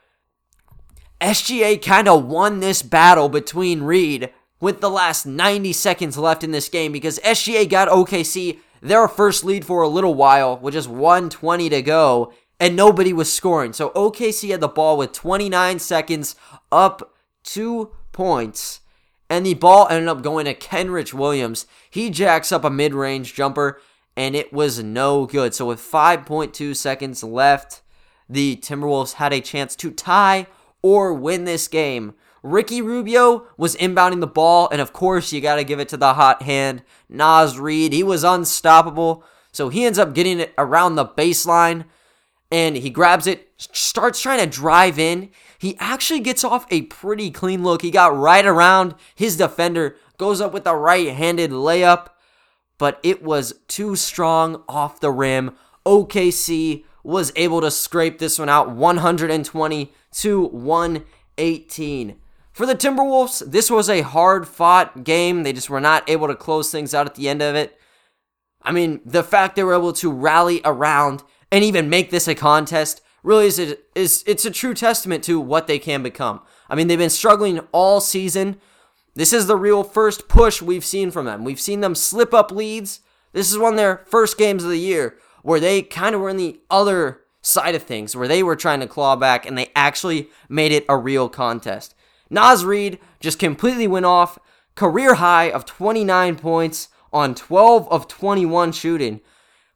SGA 1.23 1.81
kind 1.81 2.07
of 2.07 2.25
won 2.25 2.59
this 2.59 2.81
battle 2.81 3.29
between 3.29 3.83
Reid 3.83 4.29
with 4.59 4.81
the 4.81 4.89
last 4.89 5.25
90 5.25 5.73
seconds 5.73 6.17
left 6.17 6.43
in 6.43 6.51
this 6.51 6.69
game 6.69 6.91
because 6.91 7.19
SGA 7.19 7.69
got 7.69 7.87
OKC 7.87 8.59
their 8.81 9.07
first 9.07 9.43
lead 9.43 9.65
for 9.65 9.81
a 9.81 9.87
little 9.87 10.13
while 10.13 10.57
with 10.57 10.73
just 10.73 10.89
120 10.89 11.69
to 11.69 11.81
go 11.81 12.33
and 12.59 12.75
nobody 12.75 13.13
was 13.13 13.31
scoring. 13.31 13.73
So 13.73 13.89
OKC 13.91 14.51
had 14.51 14.59
the 14.59 14.67
ball 14.67 14.97
with 14.97 15.13
29 15.13 15.79
seconds 15.79 16.35
up 16.71 17.15
two 17.43 17.91
points 18.11 18.81
and 19.29 19.45
the 19.45 19.53
ball 19.55 19.87
ended 19.89 20.09
up 20.09 20.21
going 20.21 20.45
to 20.45 20.53
Kenrich 20.53 21.13
Williams. 21.13 21.65
He 21.89 22.09
jacks 22.09 22.51
up 22.51 22.63
a 22.63 22.69
mid 22.69 22.93
range 22.93 23.33
jumper, 23.33 23.81
and 24.15 24.35
it 24.35 24.53
was 24.53 24.83
no 24.83 25.25
good. 25.25 25.55
So, 25.55 25.65
with 25.65 25.79
5.2 25.79 26.75
seconds 26.75 27.23
left, 27.23 27.81
the 28.29 28.57
Timberwolves 28.57 29.13
had 29.13 29.33
a 29.33 29.41
chance 29.41 29.75
to 29.77 29.89
tie 29.89 30.45
or 30.83 31.13
win 31.13 31.45
this 31.45 31.67
game. 31.67 32.13
Ricky 32.43 32.81
Rubio 32.81 33.47
was 33.57 33.75
inbounding 33.77 34.19
the 34.19 34.27
ball, 34.27 34.67
and 34.69 34.81
of 34.81 34.93
course, 34.93 35.31
you 35.31 35.41
got 35.41 35.55
to 35.55 35.63
give 35.63 35.79
it 35.79 35.87
to 35.89 35.97
the 35.97 36.13
hot 36.13 36.41
hand, 36.41 36.83
Naz 37.09 37.57
Reid. 37.57 37.93
He 37.93 38.03
was 38.03 38.23
unstoppable. 38.23 39.23
So 39.53 39.69
he 39.69 39.85
ends 39.85 39.97
up 39.97 40.13
getting 40.13 40.39
it 40.39 40.53
around 40.57 40.95
the 40.95 41.05
baseline, 41.05 41.85
and 42.51 42.75
he 42.75 42.89
grabs 42.89 43.27
it, 43.27 43.49
starts 43.57 44.19
trying 44.21 44.39
to 44.39 44.45
drive 44.45 44.99
in. 44.99 45.29
He 45.57 45.77
actually 45.79 46.19
gets 46.19 46.43
off 46.43 46.65
a 46.69 46.81
pretty 46.83 47.31
clean 47.31 47.63
look. 47.63 47.81
He 47.81 47.91
got 47.91 48.17
right 48.17 48.45
around 48.45 48.95
his 49.15 49.37
defender, 49.37 49.95
goes 50.17 50.41
up 50.41 50.53
with 50.53 50.67
a 50.67 50.75
right 50.75 51.13
handed 51.13 51.51
layup, 51.51 52.09
but 52.77 52.99
it 53.03 53.23
was 53.23 53.53
too 53.67 53.95
strong 53.95 54.63
off 54.67 54.99
the 54.99 55.11
rim. 55.11 55.55
OKC 55.85 56.83
was 57.03 57.31
able 57.35 57.61
to 57.61 57.69
scrape 57.69 58.19
this 58.19 58.39
one 58.39 58.49
out 58.49 58.71
120 58.71 59.93
to 60.11 60.41
118. 60.45 62.15
For 62.53 62.65
the 62.65 62.75
Timberwolves, 62.75 63.51
this 63.51 63.69
was 63.69 63.89
a 63.89 64.01
hard 64.01 64.47
fought 64.47 65.03
game. 65.03 65.43
They 65.43 65.53
just 65.53 65.69
were 65.69 65.81
not 65.81 66.07
able 66.09 66.27
to 66.27 66.35
close 66.35 66.71
things 66.71 66.93
out 66.93 67.07
at 67.07 67.15
the 67.15 67.27
end 67.27 67.41
of 67.41 67.55
it. 67.55 67.77
I 68.61 68.71
mean, 68.71 69.01
the 69.05 69.23
fact 69.23 69.55
they 69.55 69.63
were 69.63 69.73
able 69.73 69.93
to 69.93 70.11
rally 70.11 70.61
around 70.63 71.23
and 71.51 71.63
even 71.63 71.89
make 71.89 72.11
this 72.11 72.27
a 72.27 72.35
contest 72.35 73.01
really 73.23 73.47
is, 73.47 73.59
a, 73.59 73.77
is 73.95 74.23
it's 74.27 74.45
a 74.45 74.51
true 74.51 74.73
testament 74.73 75.23
to 75.25 75.39
what 75.39 75.67
they 75.67 75.79
can 75.79 76.03
become. 76.03 76.41
I 76.69 76.75
mean, 76.75 76.87
they've 76.87 76.97
been 76.97 77.09
struggling 77.09 77.59
all 77.71 77.99
season. 77.99 78.57
This 79.15 79.33
is 79.33 79.47
the 79.47 79.57
real 79.57 79.83
first 79.83 80.27
push 80.27 80.61
we've 80.61 80.85
seen 80.85 81.11
from 81.11 81.25
them. 81.25 81.43
We've 81.43 81.59
seen 81.59 81.81
them 81.81 81.95
slip 81.95 82.33
up 82.33 82.51
leads. 82.51 83.01
This 83.33 83.51
is 83.51 83.57
one 83.57 83.73
of 83.73 83.77
their 83.77 84.03
first 84.07 84.37
games 84.37 84.63
of 84.63 84.69
the 84.69 84.77
year 84.77 85.17
where 85.43 85.59
they 85.59 85.83
kind 85.83 86.15
of 86.15 86.21
were 86.21 86.29
in 86.29 86.37
the 86.37 86.59
other 86.71 87.21
side 87.41 87.75
of 87.75 87.83
things, 87.83 88.15
where 88.15 88.27
they 88.27 88.41
were 88.41 88.55
trying 88.55 88.79
to 88.79 88.87
claw 88.87 89.15
back 89.15 89.45
and 89.45 89.57
they 89.57 89.69
actually 89.75 90.29
made 90.49 90.71
it 90.71 90.85
a 90.89 90.97
real 90.97 91.29
contest. 91.29 91.93
Naz 92.29 92.65
Reid 92.65 92.97
just 93.19 93.37
completely 93.37 93.85
went 93.85 94.05
off, 94.05 94.39
career 94.75 95.15
high 95.15 95.51
of 95.51 95.65
29 95.65 96.37
points 96.37 96.87
on 97.11 97.35
12 97.35 97.87
of 97.89 98.07
21 98.07 98.71
shooting. 98.71 99.21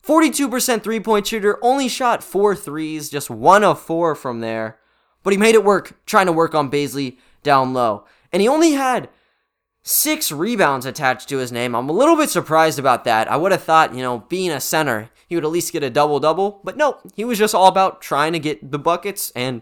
42% 0.04 0.82
three 0.84 1.02
point 1.02 1.28
shooter, 1.28 1.60
only 1.62 1.90
shot 1.90 2.24
four 2.24 2.56
threes, 2.56 3.10
just 3.10 3.30
one 3.30 3.64
of 3.64 3.80
four 3.80 4.16
from 4.16 4.40
there. 4.40 4.80
But 5.22 5.34
he 5.34 5.38
made 5.38 5.54
it 5.54 5.66
work, 5.66 6.00
trying 6.06 6.28
to 6.28 6.32
work 6.32 6.56
on 6.56 6.72
Bazley 6.72 7.18
down 7.44 7.74
low. 7.74 8.06
And 8.32 8.42
he 8.42 8.48
only 8.48 8.72
had 8.72 9.10
six 9.88 10.34
rebounds 10.34 10.86
attached 10.86 11.30
to 11.30 11.38
his 11.38 11.52
name. 11.52 11.74
I'm 11.74 11.88
a 11.88 11.94
little 11.94 12.18
bit 12.18 12.30
surprised 12.30 12.78
about 12.78 13.06
that. 13.06 13.32
I 13.32 13.38
would 13.38 13.54
have 13.54 13.64
thought, 13.64 13.96
you 13.96 14.02
know, 14.02 14.20
being 14.28 14.52
a 14.52 14.60
center, 14.60 15.10
he 15.28 15.36
would 15.36 15.46
at 15.46 15.52
least 15.52 15.72
get 15.72 15.82
a 15.82 15.90
double 15.90 16.20
double. 16.20 16.60
But 16.64 16.76
no, 16.76 17.00
he 17.16 17.24
was 17.24 17.38
just 17.38 17.56
all 17.56 17.68
about 17.68 18.02
trying 18.02 18.34
to 18.34 18.40
get 18.40 18.72
the 18.72 18.80
buckets 18.80 19.32
and 19.34 19.62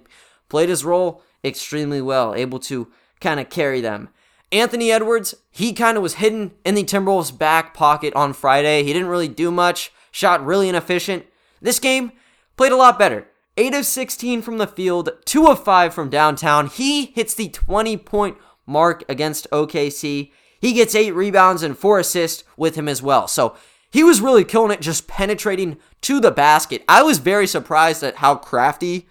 played 0.50 0.70
his 0.70 0.84
role 0.84 1.22
extremely 1.44 2.01
well, 2.01 2.34
able 2.34 2.60
to 2.62 2.91
kind 3.22 3.39
of 3.39 3.50
carry 3.50 3.82
them. 3.82 4.10
Anthony 4.51 4.91
Edwards, 4.91 5.36
he 5.51 5.74
kind 5.74 5.96
of 5.96 6.01
was 6.01 6.15
hidden 6.15 6.53
in 6.65 6.74
the 6.74 6.84
Timberwolves' 6.84 7.38
back 7.38 7.75
pocket 7.75 8.13
on 8.15 8.34
Friday. 8.34 8.84
He 8.84 8.94
didn't 8.94 9.10
really 9.10 9.27
do 9.27 9.51
much 9.51 9.91
shot 10.12 10.44
really 10.44 10.70
inefficient. 10.70 11.25
This 11.62 11.77
game 11.79 12.12
played 12.58 12.72
a 12.72 12.77
lot 12.77 12.98
better. 12.98 13.27
8 13.58 13.74
of 13.75 13.86
16 13.86 14.41
from 14.41 14.58
the 14.58 14.67
field, 14.67 15.10
2 15.25 15.48
of 15.48 15.63
5 15.63 15.94
from 15.94 16.10
downtown. 16.10 16.67
He 16.67 17.08
hits 17.08 17.34
the 17.36 17.50
20 17.50 17.98
point 17.98 18.38
mark 18.65 19.03
against 19.10 19.50
OKC. 19.51 20.31
He 20.60 20.74
gets 20.74 20.95
8 20.95 21.12
rebounds 21.12 21.63
and 21.63 21.77
4 21.77 22.00
assists 22.00 22.43
with 22.57 22.75
him 22.75 22.88
as 22.88 23.01
well. 23.01 23.27
So 23.27 23.55
he 23.91 24.03
was 24.03 24.22
really 24.22 24.43
killing 24.43 24.72
it, 24.72 24.81
just 24.81 25.07
penetrating 25.07 25.77
to 26.01 26.19
the 26.19 26.31
basket. 26.31 26.84
I 26.89 27.03
was 27.03 27.19
very 27.19 27.48
surprised 27.48 28.03
at 28.03 28.17
how 28.17 28.36
crafty 28.36 29.07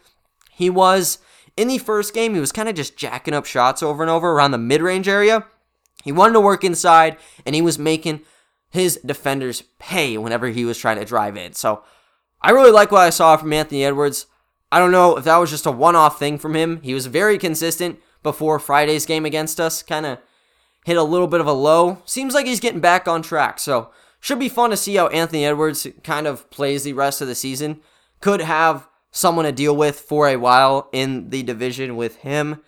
he 0.52 0.68
was. 0.68 1.18
In 1.56 1.68
the 1.68 1.78
first 1.78 2.12
game, 2.12 2.34
he 2.34 2.40
was 2.40 2.52
kind 2.52 2.68
of 2.68 2.74
just 2.74 2.96
jacking 2.96 3.34
up 3.34 3.46
shots 3.46 3.82
over 3.82 4.02
and 4.02 4.10
over 4.10 4.32
around 4.32 4.50
the 4.50 4.58
mid 4.58 4.82
range 4.82 5.08
area. 5.08 5.46
He 6.02 6.12
wanted 6.12 6.34
to 6.34 6.40
work 6.40 6.64
inside, 6.64 7.16
and 7.46 7.54
he 7.54 7.62
was 7.62 7.78
making 7.78 8.20
his 8.68 8.98
defenders 9.06 9.62
pay 9.78 10.18
whenever 10.18 10.48
he 10.48 10.64
was 10.64 10.76
trying 10.76 10.98
to 10.98 11.04
drive 11.04 11.36
in. 11.36 11.52
So 11.54 11.82
I 12.42 12.50
really 12.50 12.72
like 12.72 12.90
what 12.90 13.02
I 13.02 13.10
saw 13.10 13.36
from 13.36 13.52
Anthony 13.52 13.84
Edwards. 13.84 14.26
I 14.70 14.80
don't 14.80 14.90
know 14.90 15.16
if 15.16 15.24
that 15.24 15.36
was 15.36 15.50
just 15.50 15.64
a 15.64 15.70
one 15.70 15.96
off 15.96 16.18
thing 16.18 16.36
from 16.38 16.54
him. 16.54 16.82
He 16.82 16.92
was 16.92 17.06
very 17.06 17.38
consistent 17.38 18.00
before 18.24 18.58
Friday's 18.58 19.06
game 19.06 19.24
against 19.24 19.60
us, 19.60 19.84
kind 19.84 20.04
of 20.04 20.18
hit 20.84 20.96
a 20.96 21.02
little 21.04 21.28
bit 21.28 21.40
of 21.40 21.46
a 21.46 21.52
low. 21.52 22.02
Seems 22.04 22.34
like 22.34 22.46
he's 22.46 22.58
getting 22.58 22.80
back 22.80 23.06
on 23.06 23.22
track. 23.22 23.60
So 23.60 23.90
should 24.18 24.40
be 24.40 24.48
fun 24.48 24.70
to 24.70 24.76
see 24.76 24.96
how 24.96 25.06
Anthony 25.08 25.46
Edwards 25.46 25.86
kind 26.02 26.26
of 26.26 26.50
plays 26.50 26.82
the 26.82 26.92
rest 26.94 27.20
of 27.20 27.28
the 27.28 27.36
season. 27.36 27.80
Could 28.20 28.40
have 28.40 28.88
someone 29.12 29.44
to 29.44 29.52
deal 29.52 29.76
with 29.76 30.00
for 30.00 30.26
a 30.26 30.36
while 30.36 30.88
in 30.92 31.30
the 31.30 31.44
division 31.44 31.94
with 31.94 32.16
him. 32.16 32.60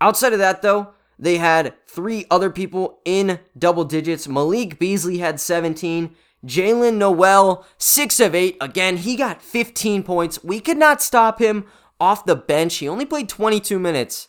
Outside 0.00 0.32
of 0.32 0.38
that, 0.38 0.62
though, 0.62 0.92
they 1.18 1.38
had 1.38 1.74
three 1.86 2.26
other 2.30 2.50
people 2.50 3.00
in 3.04 3.40
double 3.58 3.84
digits. 3.84 4.28
Malik 4.28 4.78
Beasley 4.78 5.18
had 5.18 5.40
17. 5.40 6.14
Jaylen 6.44 6.96
Nowell, 6.96 7.64
6 7.78 8.20
of 8.20 8.34
8. 8.34 8.56
Again, 8.60 8.96
he 8.98 9.16
got 9.16 9.42
15 9.42 10.02
points. 10.02 10.42
We 10.42 10.60
could 10.60 10.76
not 10.76 11.00
stop 11.00 11.38
him 11.38 11.64
off 12.00 12.24
the 12.24 12.34
bench. 12.36 12.76
He 12.76 12.88
only 12.88 13.06
played 13.06 13.28
22 13.28 13.78
minutes. 13.78 14.28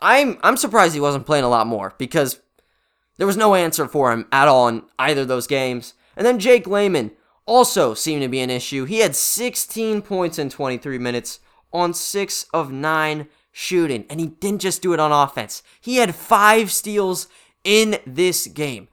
I'm 0.00 0.38
I'm 0.42 0.56
surprised 0.56 0.94
he 0.94 1.00
wasn't 1.00 1.26
playing 1.26 1.44
a 1.44 1.48
lot 1.48 1.66
more 1.66 1.94
because 1.98 2.40
there 3.16 3.26
was 3.26 3.36
no 3.36 3.54
answer 3.54 3.86
for 3.86 4.12
him 4.12 4.26
at 4.32 4.48
all 4.48 4.68
in 4.68 4.82
either 4.98 5.22
of 5.22 5.28
those 5.28 5.46
games. 5.46 5.94
And 6.16 6.26
then 6.26 6.38
Jake 6.38 6.66
Layman 6.66 7.12
also 7.46 7.94
seemed 7.94 8.22
to 8.22 8.28
be 8.28 8.40
an 8.40 8.50
issue. 8.50 8.84
He 8.84 8.98
had 8.98 9.14
16 9.14 10.02
points 10.02 10.38
in 10.38 10.48
23 10.48 10.98
minutes 10.98 11.40
on 11.72 11.92
6 11.92 12.46
of 12.52 12.72
9 12.72 13.28
shooting. 13.52 14.04
And 14.08 14.20
he 14.20 14.26
didn't 14.26 14.60
just 14.60 14.82
do 14.82 14.92
it 14.92 15.00
on 15.00 15.12
offense, 15.12 15.62
he 15.80 15.96
had 15.96 16.14
five 16.14 16.70
steals 16.70 17.28
in 17.62 17.98
this 18.06 18.46
game. 18.46 18.88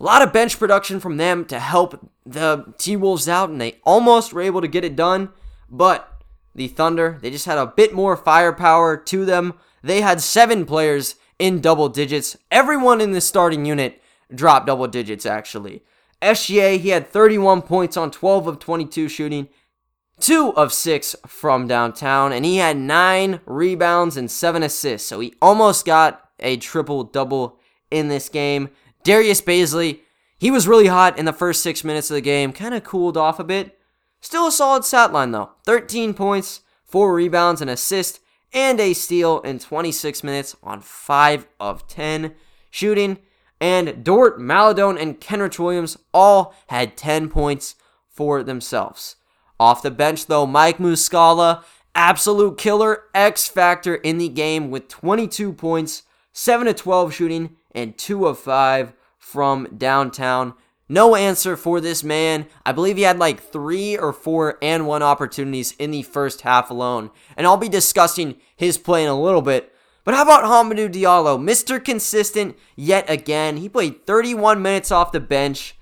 A 0.00 0.04
lot 0.04 0.22
of 0.22 0.32
bench 0.32 0.58
production 0.58 1.00
from 1.00 1.16
them 1.16 1.44
to 1.46 1.58
help 1.58 2.10
the 2.26 2.74
T 2.78 2.96
Wolves 2.96 3.28
out, 3.28 3.48
and 3.48 3.60
they 3.60 3.78
almost 3.84 4.32
were 4.32 4.42
able 4.42 4.60
to 4.60 4.68
get 4.68 4.84
it 4.84 4.96
done. 4.96 5.30
But 5.70 6.10
the 6.54 6.68
Thunder, 6.68 7.18
they 7.22 7.30
just 7.30 7.46
had 7.46 7.58
a 7.58 7.66
bit 7.66 7.94
more 7.94 8.16
firepower 8.16 8.96
to 8.96 9.24
them. 9.24 9.54
They 9.84 10.00
had 10.00 10.20
seven 10.20 10.64
players 10.64 11.16
in 11.38 11.60
double 11.60 11.88
digits. 11.88 12.36
Everyone 12.50 13.00
in 13.00 13.12
the 13.12 13.20
starting 13.20 13.66
unit 13.66 14.00
dropped 14.34 14.66
double 14.66 14.88
digits, 14.88 15.26
actually. 15.26 15.82
SGA, 16.22 16.78
he 16.78 16.88
had 16.88 17.06
31 17.06 17.62
points 17.62 17.96
on 17.96 18.10
12 18.10 18.46
of 18.46 18.58
22 18.58 19.08
shooting 19.08 19.48
two 20.20 20.52
of 20.56 20.72
six 20.72 21.14
from 21.26 21.66
downtown, 21.66 22.32
and 22.32 22.44
he 22.44 22.56
had 22.56 22.76
nine 22.76 23.40
rebounds 23.46 24.16
and 24.16 24.30
seven 24.30 24.62
assists. 24.62 25.08
So 25.08 25.20
he 25.20 25.34
almost 25.42 25.84
got 25.84 26.28
a 26.40 26.56
triple 26.56 27.04
double 27.04 27.58
in 27.90 28.08
this 28.08 28.28
game. 28.28 28.70
Darius 29.02 29.40
Bazley, 29.40 30.00
he 30.38 30.50
was 30.50 30.68
really 30.68 30.86
hot 30.86 31.18
in 31.18 31.24
the 31.24 31.32
first 31.32 31.62
six 31.62 31.84
minutes 31.84 32.10
of 32.10 32.14
the 32.14 32.20
game, 32.20 32.52
kind 32.52 32.74
of 32.74 32.84
cooled 32.84 33.16
off 33.16 33.38
a 33.38 33.44
bit. 33.44 33.78
Still 34.20 34.46
a 34.46 34.52
solid 34.52 34.84
stat 34.84 35.12
line 35.12 35.32
though 35.32 35.50
13 35.66 36.14
points, 36.14 36.62
four 36.84 37.14
rebounds, 37.14 37.60
an 37.60 37.68
assist, 37.68 38.20
and 38.54 38.80
a 38.80 38.94
steal 38.94 39.40
in 39.40 39.58
26 39.58 40.22
minutes 40.22 40.56
on 40.62 40.80
5 40.80 41.46
of 41.60 41.86
10 41.88 42.34
shooting. 42.70 43.18
And 43.60 44.04
Dort, 44.04 44.40
Maledon, 44.40 44.96
and 44.96 45.20
Kenrich 45.20 45.58
Williams 45.58 45.98
all 46.12 46.54
had 46.68 46.96
10 46.96 47.28
points 47.28 47.74
for 48.08 48.42
themselves. 48.42 49.16
Off 49.58 49.82
the 49.82 49.90
bench, 49.90 50.26
though, 50.26 50.46
Mike 50.46 50.78
Muscala 50.78 51.64
absolute 51.94 52.58
killer 52.58 53.04
X 53.14 53.48
factor 53.48 53.94
in 53.94 54.18
the 54.18 54.28
game 54.28 54.70
with 54.70 54.88
22 54.88 55.52
points, 55.52 56.02
7 56.32 56.66
to 56.66 56.74
12 56.74 57.14
shooting, 57.14 57.56
and 57.72 57.96
2 57.96 58.26
of 58.26 58.38
5 58.38 58.92
from 59.18 59.68
downtown. 59.76 60.54
No 60.88 61.16
answer 61.16 61.56
for 61.56 61.80
this 61.80 62.04
man. 62.04 62.46
I 62.66 62.72
believe 62.72 62.96
he 62.96 63.02
had 63.02 63.18
like 63.18 63.42
three 63.42 63.96
or 63.96 64.12
four 64.12 64.58
and 64.60 64.86
one 64.86 65.02
opportunities 65.02 65.72
in 65.72 65.90
the 65.90 66.02
first 66.02 66.42
half 66.42 66.70
alone. 66.70 67.10
And 67.36 67.46
I'll 67.46 67.56
be 67.56 67.68
discussing 67.68 68.36
his 68.54 68.76
play 68.76 69.02
in 69.02 69.08
a 69.08 69.20
little 69.20 69.42
bit. 69.42 69.72
But 70.04 70.14
how 70.14 70.22
about 70.22 70.44
Hamidou 70.44 70.92
Diallo? 70.92 71.42
Mr. 71.42 71.82
Consistent 71.82 72.58
yet 72.76 73.08
again. 73.08 73.56
He 73.56 73.70
played 73.70 74.06
31 74.06 74.60
minutes 74.60 74.92
off 74.92 75.12
the 75.12 75.20
bench, 75.20 75.76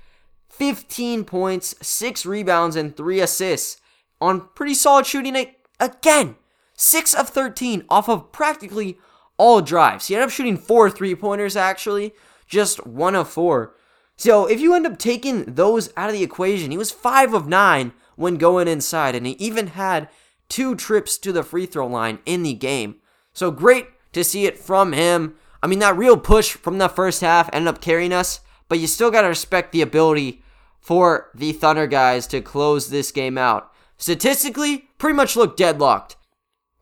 15 0.50 1.24
points, 1.24 1.74
6 1.82 2.24
rebounds, 2.24 2.76
and 2.76 2.96
3 2.96 3.18
assists 3.18 3.80
on 4.20 4.48
pretty 4.54 4.74
solid 4.74 5.06
shooting 5.06 5.36
again. 5.80 6.36
6 6.76 7.14
of 7.14 7.28
13 7.28 7.84
off 7.88 8.08
of 8.08 8.30
practically 8.30 8.98
all 9.36 9.60
drives. 9.60 10.06
He 10.06 10.14
ended 10.14 10.26
up 10.26 10.30
shooting 10.30 10.56
4 10.56 10.90
three 10.90 11.16
pointers 11.16 11.56
actually, 11.56 12.14
just 12.46 12.86
1 12.86 13.16
of 13.16 13.28
4. 13.28 13.74
So 14.22 14.46
if 14.46 14.60
you 14.60 14.72
end 14.72 14.86
up 14.86 14.98
taking 14.98 15.56
those 15.56 15.92
out 15.96 16.08
of 16.08 16.14
the 16.14 16.22
equation, 16.22 16.70
he 16.70 16.78
was 16.78 16.92
5 16.92 17.34
of 17.34 17.48
9 17.48 17.92
when 18.14 18.36
going 18.36 18.68
inside, 18.68 19.16
and 19.16 19.26
he 19.26 19.32
even 19.32 19.66
had 19.66 20.08
two 20.48 20.76
trips 20.76 21.18
to 21.18 21.32
the 21.32 21.42
free 21.42 21.66
throw 21.66 21.88
line 21.88 22.20
in 22.24 22.44
the 22.44 22.54
game. 22.54 23.00
So 23.32 23.50
great 23.50 23.88
to 24.12 24.22
see 24.22 24.46
it 24.46 24.60
from 24.60 24.92
him. 24.92 25.34
I 25.60 25.66
mean, 25.66 25.80
that 25.80 25.96
real 25.96 26.16
push 26.16 26.52
from 26.52 26.78
the 26.78 26.88
first 26.88 27.20
half 27.20 27.50
ended 27.52 27.66
up 27.66 27.80
carrying 27.80 28.12
us, 28.12 28.38
but 28.68 28.78
you 28.78 28.86
still 28.86 29.10
got 29.10 29.22
to 29.22 29.26
respect 29.26 29.72
the 29.72 29.82
ability 29.82 30.44
for 30.78 31.32
the 31.34 31.50
Thunder 31.50 31.88
guys 31.88 32.28
to 32.28 32.40
close 32.40 32.90
this 32.90 33.10
game 33.10 33.36
out. 33.36 33.72
Statistically, 33.96 34.88
pretty 34.98 35.16
much 35.16 35.34
looked 35.34 35.58
deadlocked. 35.58 36.14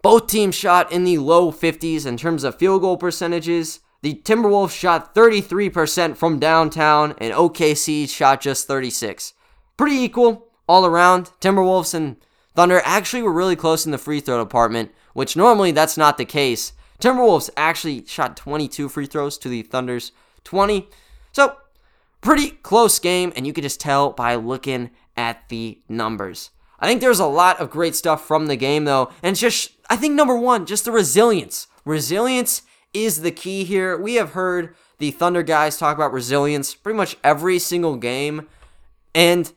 Both 0.02 0.26
teams 0.26 0.54
shot 0.54 0.92
in 0.92 1.04
the 1.04 1.16
low 1.16 1.52
50s 1.52 2.04
in 2.04 2.18
terms 2.18 2.44
of 2.44 2.56
field 2.56 2.82
goal 2.82 2.98
percentages. 2.98 3.80
The 4.02 4.14
Timberwolves 4.14 4.70
shot 4.70 5.14
33% 5.14 6.16
from 6.16 6.38
downtown, 6.38 7.14
and 7.18 7.34
OKC 7.34 8.08
shot 8.08 8.40
just 8.40 8.66
36. 8.66 9.34
Pretty 9.76 9.96
equal 9.96 10.48
all 10.66 10.86
around. 10.86 11.30
Timberwolves 11.40 11.92
and 11.92 12.16
Thunder 12.54 12.80
actually 12.84 13.22
were 13.22 13.32
really 13.32 13.56
close 13.56 13.84
in 13.84 13.92
the 13.92 13.98
free 13.98 14.20
throw 14.20 14.42
department, 14.42 14.92
which 15.12 15.36
normally 15.36 15.70
that's 15.70 15.98
not 15.98 16.16
the 16.16 16.24
case. 16.24 16.72
Timberwolves 16.98 17.50
actually 17.56 18.04
shot 18.06 18.36
22 18.36 18.88
free 18.88 19.06
throws 19.06 19.38
to 19.38 19.48
the 19.48 19.62
Thunder's 19.62 20.12
20. 20.44 20.88
So, 21.32 21.56
pretty 22.20 22.50
close 22.50 22.98
game, 22.98 23.32
and 23.36 23.46
you 23.46 23.52
can 23.52 23.62
just 23.62 23.80
tell 23.80 24.12
by 24.12 24.34
looking 24.34 24.90
at 25.16 25.48
the 25.48 25.78
numbers. 25.88 26.50
I 26.78 26.86
think 26.86 27.00
there's 27.00 27.20
a 27.20 27.26
lot 27.26 27.60
of 27.60 27.70
great 27.70 27.94
stuff 27.94 28.26
from 28.26 28.46
the 28.46 28.56
game, 28.56 28.84
though, 28.84 29.10
and 29.22 29.36
just, 29.36 29.72
I 29.90 29.96
think 29.96 30.14
number 30.14 30.36
one, 30.36 30.64
just 30.64 30.84
the 30.86 30.92
resilience. 30.92 31.66
Resilience 31.84 32.62
is 32.92 33.22
the 33.22 33.30
key 33.30 33.64
here. 33.64 33.96
We 33.96 34.14
have 34.14 34.32
heard 34.32 34.74
the 34.98 35.10
Thunder 35.10 35.42
guys 35.42 35.78
talk 35.78 35.96
about 35.96 36.12
resilience 36.12 36.74
pretty 36.74 36.96
much 36.96 37.16
every 37.24 37.58
single 37.58 37.96
game. 37.96 38.48
And 39.14 39.52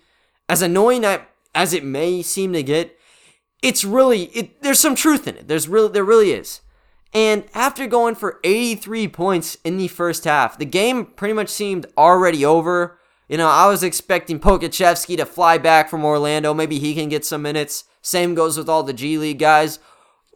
as 0.50 0.62
annoying 0.62 1.06
as 1.54 1.74
it 1.74 1.84
may 1.84 2.22
seem 2.22 2.54
to 2.54 2.64
get, 2.64 2.98
it's 3.62 3.84
really 3.84 4.24
it, 4.26 4.62
there's 4.62 4.80
some 4.80 4.96
truth 4.96 5.28
in 5.28 5.38
it. 5.38 5.48
There's 5.48 5.68
really 5.68 5.90
there 5.90 6.04
really 6.04 6.32
is. 6.32 6.62
And 7.14 7.46
after 7.54 7.86
going 7.86 8.16
for 8.16 8.40
83 8.44 9.08
points 9.10 9.58
in 9.64 9.78
the 9.78 9.88
first 9.88 10.24
half, 10.24 10.58
the 10.58 10.66
game 10.66 11.06
pretty 11.06 11.34
much 11.34 11.50
seemed 11.50 11.86
already 11.96 12.44
over. 12.44 12.98
You 13.30 13.38
know, 13.38 13.50
I 13.50 13.68
was 13.68 13.84
expecting 13.84 14.40
Pokusevski 14.40 15.18
to 15.18 15.26
fly 15.26 15.58
back 15.58 15.90
from 15.90 16.04
Orlando. 16.04 16.54
Maybe 16.54 16.80
he 16.80 16.96
can 16.96 17.10
get 17.10 17.24
some 17.24 17.44
minutes. 17.44 17.86
Same 18.02 18.34
goes 18.36 18.58
with 18.58 18.68
all 18.68 18.84
the 18.84 18.94
G 18.94 19.18
League 19.18 19.40
guys 19.40 19.80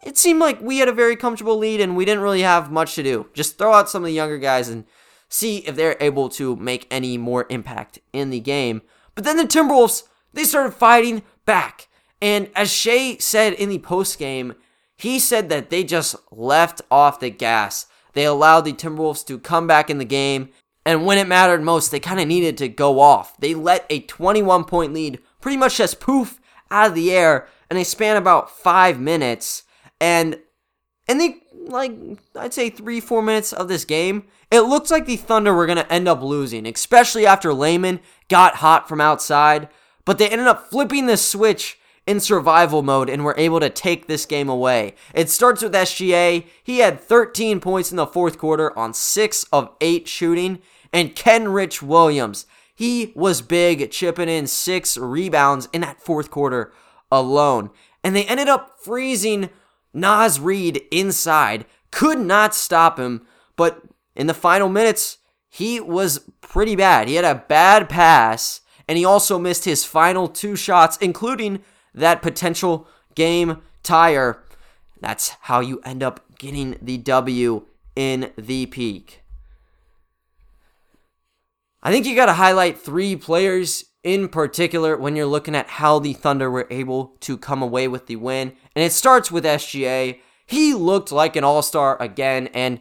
it 0.07 0.17
seemed 0.17 0.39
like 0.39 0.61
we 0.61 0.77
had 0.77 0.87
a 0.87 0.93
very 0.93 1.17
comfortable 1.17 1.57
lead 1.57 1.81
and 1.81 1.97
we 1.97 2.05
didn't 2.05 2.23
really 2.23 2.41
have 2.41 2.71
much 2.71 2.95
to 2.95 3.03
do. 3.03 3.27
Just 3.33 3.57
throw 3.57 3.73
out 3.73 3.89
some 3.89 4.03
of 4.03 4.07
the 4.07 4.13
younger 4.13 4.37
guys 4.37 4.69
and 4.69 4.85
see 5.27 5.57
if 5.57 5.75
they're 5.75 5.97
able 5.99 6.29
to 6.29 6.55
make 6.55 6.87
any 6.89 7.17
more 7.17 7.45
impact 7.49 7.99
in 8.13 8.29
the 8.29 8.39
game. 8.39 8.81
But 9.15 9.25
then 9.25 9.35
the 9.35 9.43
Timberwolves, 9.43 10.03
they 10.31 10.45
started 10.45 10.71
fighting 10.71 11.23
back. 11.43 11.89
And 12.21 12.49
as 12.55 12.71
Shai 12.71 13.17
said 13.19 13.51
in 13.51 13.67
the 13.67 13.79
post 13.79 14.17
game, 14.17 14.55
he 14.95 15.19
said 15.19 15.49
that 15.49 15.69
they 15.69 15.83
just 15.83 16.15
left 16.31 16.81
off 16.89 17.19
the 17.19 17.29
gas. 17.29 17.87
They 18.13 18.23
allowed 18.23 18.61
the 18.61 18.71
Timberwolves 18.71 19.25
to 19.27 19.37
come 19.37 19.67
back 19.67 19.89
in 19.89 19.97
the 19.97 20.05
game. 20.05 20.47
And 20.85 21.05
when 21.05 21.17
it 21.17 21.27
mattered 21.27 21.61
most, 21.61 21.91
they 21.91 21.99
kind 21.99 22.21
of 22.21 22.29
needed 22.29 22.57
to 22.59 22.69
go 22.69 23.01
off. 23.01 23.35
They 23.39 23.53
let 23.53 23.85
a 23.89 23.99
21 23.99 24.63
point 24.63 24.93
lead 24.93 25.19
pretty 25.41 25.57
much 25.57 25.75
just 25.75 25.99
poof 25.99 26.39
out 26.71 26.87
of 26.87 26.95
the 26.95 27.11
air. 27.11 27.49
And 27.69 27.77
they 27.77 27.83
span 27.83 28.15
about 28.15 28.49
five 28.49 29.01
minutes. 29.01 29.63
And 29.99 30.39
in 31.07 31.17
the 31.17 31.41
like 31.67 31.91
I'd 32.35 32.53
say 32.53 32.69
three, 32.69 32.99
four 32.99 33.21
minutes 33.21 33.51
of 33.51 33.67
this 33.67 33.85
game, 33.85 34.23
it 34.51 34.61
looks 34.61 34.91
like 34.91 35.05
the 35.05 35.17
Thunder 35.17 35.53
were 35.53 35.65
gonna 35.65 35.87
end 35.89 36.07
up 36.07 36.21
losing, 36.21 36.65
especially 36.65 37.25
after 37.25 37.53
Layman 37.53 37.99
got 38.29 38.55
hot 38.55 38.87
from 38.87 39.01
outside. 39.01 39.69
But 40.05 40.17
they 40.17 40.29
ended 40.29 40.47
up 40.47 40.69
flipping 40.69 41.05
the 41.07 41.17
switch 41.17 41.77
in 42.07 42.21
survival 42.21 42.81
mode 42.81 43.09
and 43.09 43.23
were 43.23 43.35
able 43.37 43.59
to 43.59 43.69
take 43.69 44.07
this 44.07 44.25
game 44.25 44.47
away. 44.47 44.95
It 45.13 45.29
starts 45.29 45.61
with 45.61 45.73
SGA. 45.73 46.45
He 46.63 46.79
had 46.79 47.01
13 47.01 47.59
points 47.59 47.91
in 47.91 47.97
the 47.97 48.07
fourth 48.07 48.37
quarter 48.37 48.75
on 48.79 48.93
6 48.93 49.43
of 49.51 49.69
8 49.81 50.07
shooting. 50.07 50.59
And 50.93 51.15
Kenrich 51.15 51.81
Williams, 51.81 52.45
he 52.73 53.11
was 53.13 53.41
big, 53.41 53.91
chipping 53.91 54.29
in 54.29 54.47
6 54.47 54.97
rebounds 54.97 55.67
in 55.73 55.81
that 55.81 56.01
fourth 56.01 56.31
quarter 56.31 56.71
alone. 57.11 57.69
And 58.03 58.15
they 58.15 58.23
ended 58.23 58.47
up 58.47 58.77
freezing 58.79 59.49
Naz 59.97 60.39
Reid 60.39 60.81
inside 60.91 61.65
could 61.91 62.19
not 62.19 62.53
stop 62.53 62.99
him, 62.99 63.25
but 63.55 63.81
in 64.15 64.27
the 64.27 64.33
final 64.33 64.69
minutes, 64.69 65.17
he 65.49 65.79
was 65.79 66.29
pretty 66.41 66.75
bad. 66.75 67.07
He 67.07 67.15
had 67.15 67.25
a 67.25 67.43
bad 67.47 67.89
pass, 67.89 68.61
and 68.87 68.97
he 68.97 69.05
also 69.05 69.39
missed 69.39 69.65
his 69.65 69.83
final 69.83 70.27
two 70.27 70.55
shots, 70.55 70.97
including 70.97 71.59
that 71.93 72.21
potential 72.21 72.87
game 73.15 73.61
tire. 73.83 74.43
That's 74.99 75.29
how 75.41 75.59
you 75.59 75.79
end 75.83 76.03
up 76.03 76.37
getting 76.37 76.77
the 76.81 76.97
W 76.97 77.65
in 77.95 78.31
the 78.37 78.67
peak. 78.67 79.23
I 81.81 81.91
think 81.91 82.05
you 82.05 82.15
got 82.15 82.25
to 82.27 82.33
highlight 82.33 82.79
three 82.79 83.15
players 83.15 83.85
in 84.07 84.29
particular 84.29 84.95
when 84.95 85.17
you're 85.17 85.25
looking 85.25 85.53
at 85.53 85.67
how 85.67 85.99
the 85.99 86.13
Thunder 86.13 86.49
were 86.49 86.65
able 86.71 87.17
to 87.19 87.37
come 87.37 87.61
away 87.61 87.89
with 87.89 88.07
the 88.07 88.15
win. 88.15 88.53
And 88.73 88.85
it 88.85 88.93
starts 88.93 89.29
with 89.29 89.43
SGA. 89.43 90.19
He 90.45 90.73
looked 90.73 91.11
like 91.11 91.35
an 91.35 91.43
all-star 91.43 92.01
again 92.01 92.47
and 92.53 92.79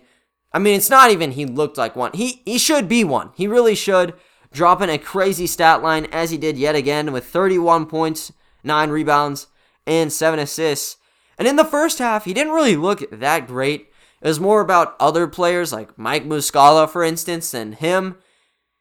I 0.52 0.60
mean 0.60 0.76
it's 0.76 0.88
not 0.88 1.10
even 1.10 1.32
he 1.32 1.44
looked 1.44 1.76
like 1.76 1.96
one. 1.96 2.12
He 2.14 2.42
he 2.44 2.58
should 2.58 2.88
be 2.88 3.02
one. 3.02 3.30
He 3.34 3.48
really 3.48 3.74
should 3.74 4.14
dropping 4.52 4.88
a 4.88 4.98
crazy 4.98 5.48
stat 5.48 5.82
line 5.82 6.06
as 6.12 6.30
he 6.30 6.38
did 6.38 6.56
yet 6.56 6.76
again 6.76 7.12
with 7.12 7.26
31 7.26 7.86
points, 7.86 8.32
9 8.62 8.90
rebounds 8.90 9.48
and 9.84 10.12
7 10.12 10.38
assists. 10.38 10.96
And 11.38 11.48
in 11.48 11.56
the 11.56 11.64
first 11.64 11.98
half, 11.98 12.24
he 12.24 12.32
didn't 12.32 12.54
really 12.54 12.76
look 12.76 13.10
that 13.10 13.48
great. 13.48 13.88
It 14.22 14.28
was 14.28 14.38
more 14.38 14.60
about 14.60 14.94
other 15.00 15.26
players 15.26 15.72
like 15.72 15.98
Mike 15.98 16.24
Muscala, 16.24 16.88
for 16.88 17.02
instance, 17.02 17.50
than 17.50 17.72
him. 17.72 18.16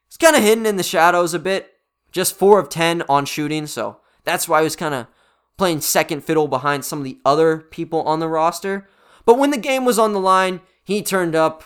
He's 0.08 0.18
kind 0.18 0.36
of 0.36 0.44
hidden 0.44 0.68
in 0.68 0.78
the 0.78 0.84
shadows 0.84 1.34
a 1.34 1.40
bit. 1.40 1.75
Just 2.15 2.38
4 2.38 2.60
of 2.60 2.69
10 2.69 3.04
on 3.10 3.25
shooting, 3.25 3.67
so 3.67 3.97
that's 4.23 4.47
why 4.47 4.62
he 4.62 4.63
was 4.63 4.78
kind 4.78 4.95
of 4.95 5.08
playing 5.58 5.82
second 5.82 6.23
fiddle 6.23 6.47
behind 6.47 6.86
some 6.86 6.99
of 6.99 7.04
the 7.04 7.19
other 7.25 7.58
people 7.58 8.04
on 8.04 8.21
the 8.21 8.30
roster. 8.30 8.88
But 9.25 9.38
when 9.38 9.51
the 9.51 9.58
game 9.58 9.84
was 9.84 9.99
on 9.99 10.13
the 10.13 10.19
line, 10.21 10.62
he 10.82 11.01
turned 11.01 11.36
up, 11.36 11.65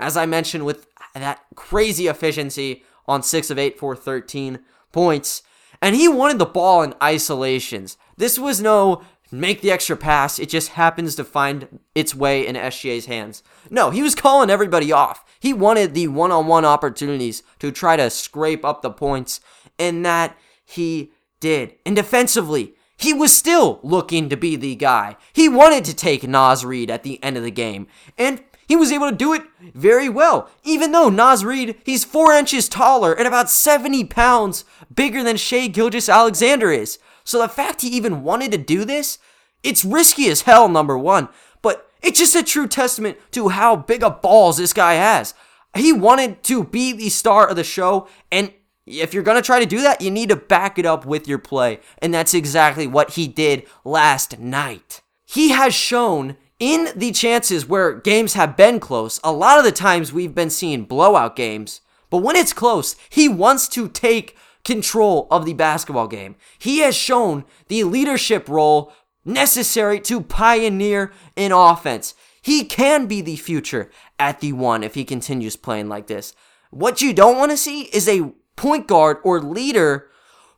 as 0.00 0.16
I 0.16 0.24
mentioned, 0.24 0.64
with 0.64 0.86
that 1.12 1.42
crazy 1.56 2.06
efficiency 2.06 2.84
on 3.06 3.22
6 3.22 3.50
of 3.50 3.58
8 3.58 3.78
for 3.78 3.94
13 3.94 4.60
points. 4.92 5.42
And 5.82 5.94
he 5.94 6.08
wanted 6.08 6.38
the 6.38 6.46
ball 6.46 6.82
in 6.82 6.94
isolations. 7.02 7.98
This 8.16 8.38
was 8.38 8.62
no 8.62 9.02
make 9.32 9.62
the 9.62 9.70
extra 9.70 9.96
pass, 9.96 10.38
it 10.38 10.48
just 10.48 10.70
happens 10.70 11.14
to 11.14 11.24
find 11.24 11.80
its 11.94 12.14
way 12.14 12.46
in 12.46 12.54
SGA's 12.54 13.06
hands. 13.06 13.42
No, 13.70 13.90
he 13.90 14.02
was 14.02 14.14
calling 14.14 14.50
everybody 14.50 14.92
off. 14.92 15.24
He 15.40 15.54
wanted 15.54 15.94
the 15.94 16.08
one 16.08 16.30
on 16.30 16.46
one 16.46 16.64
opportunities 16.64 17.42
to 17.58 17.72
try 17.72 17.96
to 17.96 18.10
scrape 18.10 18.64
up 18.64 18.82
the 18.82 18.90
points 18.90 19.40
and 19.78 20.04
that 20.04 20.36
he 20.64 21.12
did. 21.40 21.74
And 21.84 21.96
defensively, 21.96 22.74
he 22.96 23.12
was 23.12 23.36
still 23.36 23.80
looking 23.82 24.28
to 24.28 24.36
be 24.36 24.56
the 24.56 24.76
guy. 24.76 25.16
He 25.32 25.48
wanted 25.48 25.84
to 25.86 25.94
take 25.94 26.26
Naz 26.26 26.64
Reid 26.64 26.90
at 26.90 27.02
the 27.02 27.22
end 27.22 27.36
of 27.36 27.42
the 27.42 27.50
game, 27.50 27.88
and 28.16 28.42
he 28.68 28.76
was 28.76 28.92
able 28.92 29.10
to 29.10 29.16
do 29.16 29.34
it 29.34 29.42
very 29.74 30.08
well. 30.08 30.48
Even 30.62 30.92
though 30.92 31.08
Naz 31.08 31.44
Reid, 31.44 31.76
he's 31.84 32.04
four 32.04 32.32
inches 32.32 32.68
taller 32.68 33.12
and 33.12 33.26
about 33.26 33.50
70 33.50 34.04
pounds 34.04 34.64
bigger 34.94 35.22
than 35.22 35.36
Shai 35.36 35.66
Gilgeous-Alexander 35.66 36.70
is. 36.70 36.98
So 37.24 37.40
the 37.40 37.48
fact 37.48 37.82
he 37.82 37.88
even 37.88 38.22
wanted 38.22 38.52
to 38.52 38.58
do 38.58 38.84
this, 38.84 39.18
it's 39.62 39.84
risky 39.84 40.28
as 40.28 40.42
hell, 40.42 40.68
number 40.68 40.96
one. 40.96 41.28
But 41.60 41.90
it's 42.02 42.18
just 42.18 42.34
a 42.34 42.42
true 42.42 42.66
testament 42.66 43.18
to 43.32 43.48
how 43.48 43.76
big 43.76 44.02
of 44.02 44.22
balls 44.22 44.56
this 44.56 44.72
guy 44.72 44.94
has. 44.94 45.34
He 45.76 45.92
wanted 45.92 46.42
to 46.44 46.64
be 46.64 46.92
the 46.92 47.08
star 47.08 47.48
of 47.48 47.56
the 47.56 47.64
show, 47.64 48.08
and 48.30 48.52
if 48.86 49.14
you're 49.14 49.22
going 49.22 49.40
to 49.40 49.46
try 49.46 49.60
to 49.60 49.66
do 49.66 49.80
that, 49.82 50.00
you 50.00 50.10
need 50.10 50.28
to 50.30 50.36
back 50.36 50.78
it 50.78 50.86
up 50.86 51.06
with 51.06 51.28
your 51.28 51.38
play. 51.38 51.80
And 51.98 52.12
that's 52.12 52.34
exactly 52.34 52.86
what 52.86 53.10
he 53.12 53.28
did 53.28 53.66
last 53.84 54.38
night. 54.38 55.00
he 55.24 55.50
has 55.50 55.72
shown 55.74 56.36
in 56.58 56.88
the 56.94 57.10
chances 57.10 57.66
where 57.66 57.92
games 57.94 58.34
have 58.34 58.56
been 58.56 58.78
close, 58.78 59.18
a 59.24 59.32
lot 59.32 59.58
of 59.58 59.64
the 59.64 59.72
times 59.72 60.12
we've 60.12 60.34
been 60.34 60.50
seeing 60.50 60.84
blowout 60.84 61.34
games, 61.34 61.80
but 62.08 62.18
when 62.18 62.36
it's 62.36 62.52
close, 62.52 62.94
he 63.08 63.28
wants 63.28 63.66
to 63.68 63.88
take 63.88 64.36
control 64.64 65.26
of 65.30 65.44
the 65.44 65.54
basketball 65.54 66.06
game. 66.06 66.36
He 66.58 66.78
has 66.78 66.94
shown 66.94 67.44
the 67.66 67.82
leadership 67.82 68.48
role 68.48 68.92
necessary 69.24 69.98
to 70.00 70.20
pioneer 70.20 71.12
in 71.34 71.50
offense. 71.50 72.14
He 72.40 72.64
can 72.64 73.06
be 73.06 73.22
the 73.22 73.36
future 73.36 73.90
at 74.18 74.40
the 74.40 74.52
one 74.52 74.84
if 74.84 74.94
he 74.94 75.04
continues 75.04 75.56
playing 75.56 75.88
like 75.88 76.06
this. 76.06 76.32
What 76.70 77.02
you 77.02 77.12
don't 77.12 77.38
want 77.38 77.50
to 77.50 77.56
see 77.56 77.82
is 77.84 78.08
a 78.08 78.32
point 78.62 78.86
guard 78.86 79.16
or 79.24 79.42
leader 79.42 80.08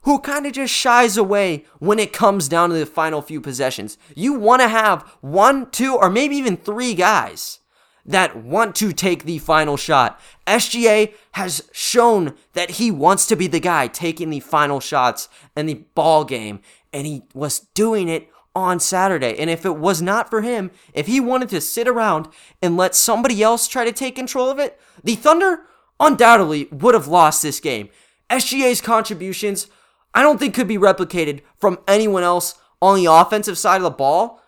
who 0.02 0.18
kind 0.18 0.44
of 0.44 0.52
just 0.52 0.74
shies 0.74 1.16
away 1.16 1.64
when 1.78 1.98
it 1.98 2.12
comes 2.12 2.48
down 2.48 2.68
to 2.68 2.76
the 2.76 2.84
final 2.84 3.22
few 3.22 3.40
possessions. 3.40 3.96
You 4.14 4.34
want 4.34 4.60
to 4.60 4.68
have 4.68 5.00
one, 5.22 5.70
two, 5.70 5.96
or 5.96 6.10
maybe 6.10 6.36
even 6.36 6.58
three 6.58 6.92
guys 6.92 7.60
that 8.04 8.36
want 8.36 8.76
to 8.76 8.92
take 8.92 9.24
the 9.24 9.38
final 9.38 9.78
shot. 9.78 10.20
SGA 10.46 11.14
has 11.32 11.66
shown 11.72 12.34
that 12.52 12.72
he 12.72 12.90
wants 12.90 13.26
to 13.28 13.36
be 13.36 13.46
the 13.46 13.58
guy 13.58 13.86
taking 13.86 14.28
the 14.28 14.40
final 14.40 14.80
shots 14.80 15.30
in 15.56 15.64
the 15.64 15.82
ball 15.94 16.26
game, 16.26 16.60
and 16.92 17.06
he 17.06 17.22
was 17.32 17.60
doing 17.72 18.10
it 18.10 18.28
on 18.54 18.80
Saturday. 18.80 19.34
And 19.38 19.48
if 19.48 19.64
it 19.64 19.78
was 19.78 20.02
not 20.02 20.28
for 20.28 20.42
him, 20.42 20.70
if 20.92 21.06
he 21.06 21.20
wanted 21.20 21.48
to 21.48 21.60
sit 21.62 21.88
around 21.88 22.28
and 22.60 22.76
let 22.76 22.94
somebody 22.94 23.42
else 23.42 23.66
try 23.66 23.86
to 23.86 23.92
take 23.92 24.14
control 24.14 24.50
of 24.50 24.58
it, 24.58 24.78
the 25.02 25.14
Thunder 25.14 25.60
undoubtedly 26.06 26.68
would 26.70 26.94
have 26.94 27.06
lost 27.08 27.42
this 27.42 27.60
game. 27.60 27.88
SGA's 28.30 28.80
contributions, 28.80 29.68
I 30.14 30.22
don't 30.22 30.38
think 30.38 30.54
could 30.54 30.68
be 30.68 30.78
replicated 30.78 31.40
from 31.56 31.78
anyone 31.86 32.22
else 32.22 32.54
on 32.80 32.96
the 32.96 33.06
offensive 33.06 33.58
side 33.58 33.76
of 33.76 33.82
the 33.82 33.90
ball. 33.90 34.40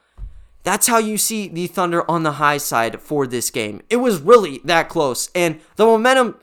That's 0.62 0.88
how 0.88 0.98
you 0.98 1.16
see 1.16 1.48
the 1.48 1.66
Thunder 1.68 2.08
on 2.10 2.22
the 2.22 2.32
high 2.32 2.58
side 2.58 3.00
for 3.00 3.26
this 3.26 3.50
game. 3.50 3.82
It 3.88 3.96
was 3.96 4.20
really 4.20 4.60
that 4.64 4.88
close, 4.88 5.30
and 5.34 5.60
the 5.76 5.86
momentum 5.86 6.36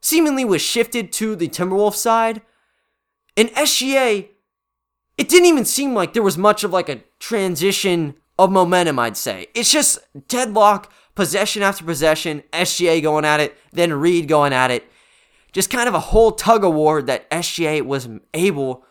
seemingly 0.00 0.44
was 0.44 0.62
shifted 0.62 1.12
to 1.14 1.34
the 1.34 1.48
Timberwolves 1.48 1.94
side. 1.94 2.42
And 3.36 3.48
SGA, 3.50 4.28
it 5.18 5.28
didn't 5.28 5.46
even 5.46 5.64
seem 5.64 5.94
like 5.94 6.12
there 6.12 6.22
was 6.22 6.38
much 6.38 6.62
of 6.62 6.70
like 6.70 6.88
a 6.88 7.02
transition 7.18 8.14
of 8.38 8.52
momentum, 8.52 8.98
I'd 8.98 9.16
say. 9.16 9.48
It's 9.54 9.72
just 9.72 9.98
deadlock, 10.28 10.92
possession 11.14 11.62
after 11.62 11.84
possession, 11.84 12.42
SGA 12.52 13.02
going 13.02 13.24
at 13.24 13.40
it, 13.40 13.56
then 13.72 13.92
Reid 13.92 14.28
going 14.28 14.52
at 14.52 14.70
it 14.70 14.88
just 15.54 15.70
kind 15.70 15.88
of 15.88 15.94
a 15.94 16.00
whole 16.00 16.32
tug 16.32 16.64
of 16.64 16.74
war 16.74 17.00
that 17.00 17.30
SGA 17.30 17.80
was 17.80 18.08
able 18.34 18.84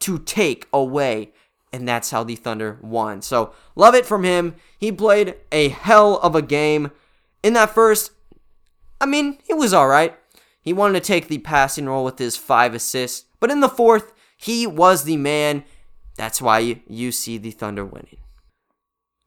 to 0.00 0.18
take 0.18 0.68
away. 0.72 1.32
And 1.72 1.88
that's 1.88 2.10
how 2.10 2.22
the 2.24 2.36
Thunder 2.36 2.78
won. 2.82 3.22
So, 3.22 3.54
love 3.74 3.94
it 3.94 4.04
from 4.04 4.22
him. 4.22 4.54
He 4.78 4.92
played 4.92 5.36
a 5.50 5.70
hell 5.70 6.18
of 6.18 6.36
a 6.36 6.42
game. 6.42 6.90
In 7.42 7.54
that 7.54 7.70
first, 7.70 8.12
I 9.00 9.06
mean, 9.06 9.38
he 9.44 9.54
was 9.54 9.72
alright. 9.72 10.16
He 10.60 10.74
wanted 10.74 11.00
to 11.02 11.06
take 11.06 11.28
the 11.28 11.38
passing 11.38 11.86
role 11.86 12.04
with 12.04 12.18
his 12.18 12.36
five 12.36 12.74
assists. 12.74 13.24
But 13.38 13.50
in 13.50 13.60
the 13.60 13.68
fourth, 13.68 14.12
he 14.36 14.66
was 14.66 15.04
the 15.04 15.16
man. 15.16 15.64
That's 16.16 16.42
why 16.42 16.82
you 16.86 17.12
see 17.12 17.38
the 17.38 17.50
Thunder 17.50 17.84
winning. 17.84 18.19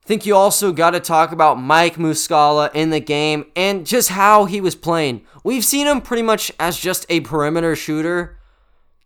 I 0.04 0.06
think 0.06 0.26
you 0.26 0.36
also 0.36 0.70
got 0.70 0.90
to 0.90 1.00
talk 1.00 1.32
about 1.32 1.58
Mike 1.58 1.96
Muscala 1.96 2.70
in 2.74 2.90
the 2.90 3.00
game 3.00 3.46
and 3.56 3.86
just 3.86 4.10
how 4.10 4.44
he 4.44 4.60
was 4.60 4.74
playing. 4.74 5.22
We've 5.42 5.64
seen 5.64 5.86
him 5.86 6.02
pretty 6.02 6.22
much 6.22 6.52
as 6.60 6.78
just 6.78 7.06
a 7.08 7.20
perimeter 7.20 7.74
shooter 7.74 8.36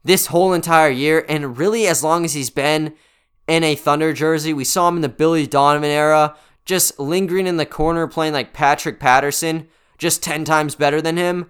this 0.03 0.27
whole 0.27 0.53
entire 0.53 0.91
year, 0.91 1.25
and 1.29 1.57
really 1.57 1.87
as 1.87 2.03
long 2.03 2.25
as 2.25 2.35
he's 2.35 2.51
been 2.51 2.95
in 3.47 3.63
a 3.63 3.77
Thunder 3.77 4.13
jersey. 4.13 4.53
We 4.53 4.65
saw 4.65 4.89
him 4.89 4.97
in 4.97 5.03
the 5.03 5.09
Billy 5.09 5.47
Donovan 5.47 5.89
era, 5.89 6.37
just 6.65 6.99
lingering 6.99 7.47
in 7.47 7.59
the 7.59 7.67
corner 7.67 8.09
playing 8.09 8.33
like 8.33 8.53
Patrick 8.53 8.99
Patterson, 8.99 9.69
just 9.99 10.21
10 10.23 10.45
times 10.45 10.75
better 10.75 11.01
than 11.01 11.17
him. 11.17 11.47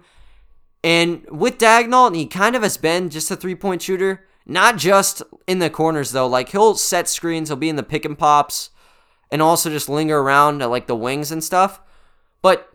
And 0.83 1.25
with 1.27 1.57
Dagnall, 1.57 2.15
he 2.15 2.27
kind 2.27 2.55
of 2.55 2.61
has 2.61 2.77
been 2.77 3.09
just 3.09 3.31
a 3.31 3.35
three 3.35 3.55
point 3.55 3.81
shooter, 3.81 4.27
not 4.45 4.77
just 4.77 5.23
in 5.47 5.57
the 5.57 5.71
corners 5.71 6.11
though. 6.11 6.27
Like 6.27 6.49
he'll 6.49 6.75
set 6.75 7.07
screens, 7.07 7.49
he'll 7.49 7.57
be 7.57 7.69
in 7.69 7.77
the 7.77 7.83
pick 7.83 8.05
and 8.05 8.17
pops 8.17 8.69
and 9.31 9.41
also 9.41 9.69
just 9.69 9.89
linger 9.89 10.19
around 10.19 10.61
at 10.61 10.69
like 10.69 10.87
the 10.87 10.95
wings 10.95 11.31
and 11.31 11.43
stuff. 11.43 11.81
But 12.41 12.69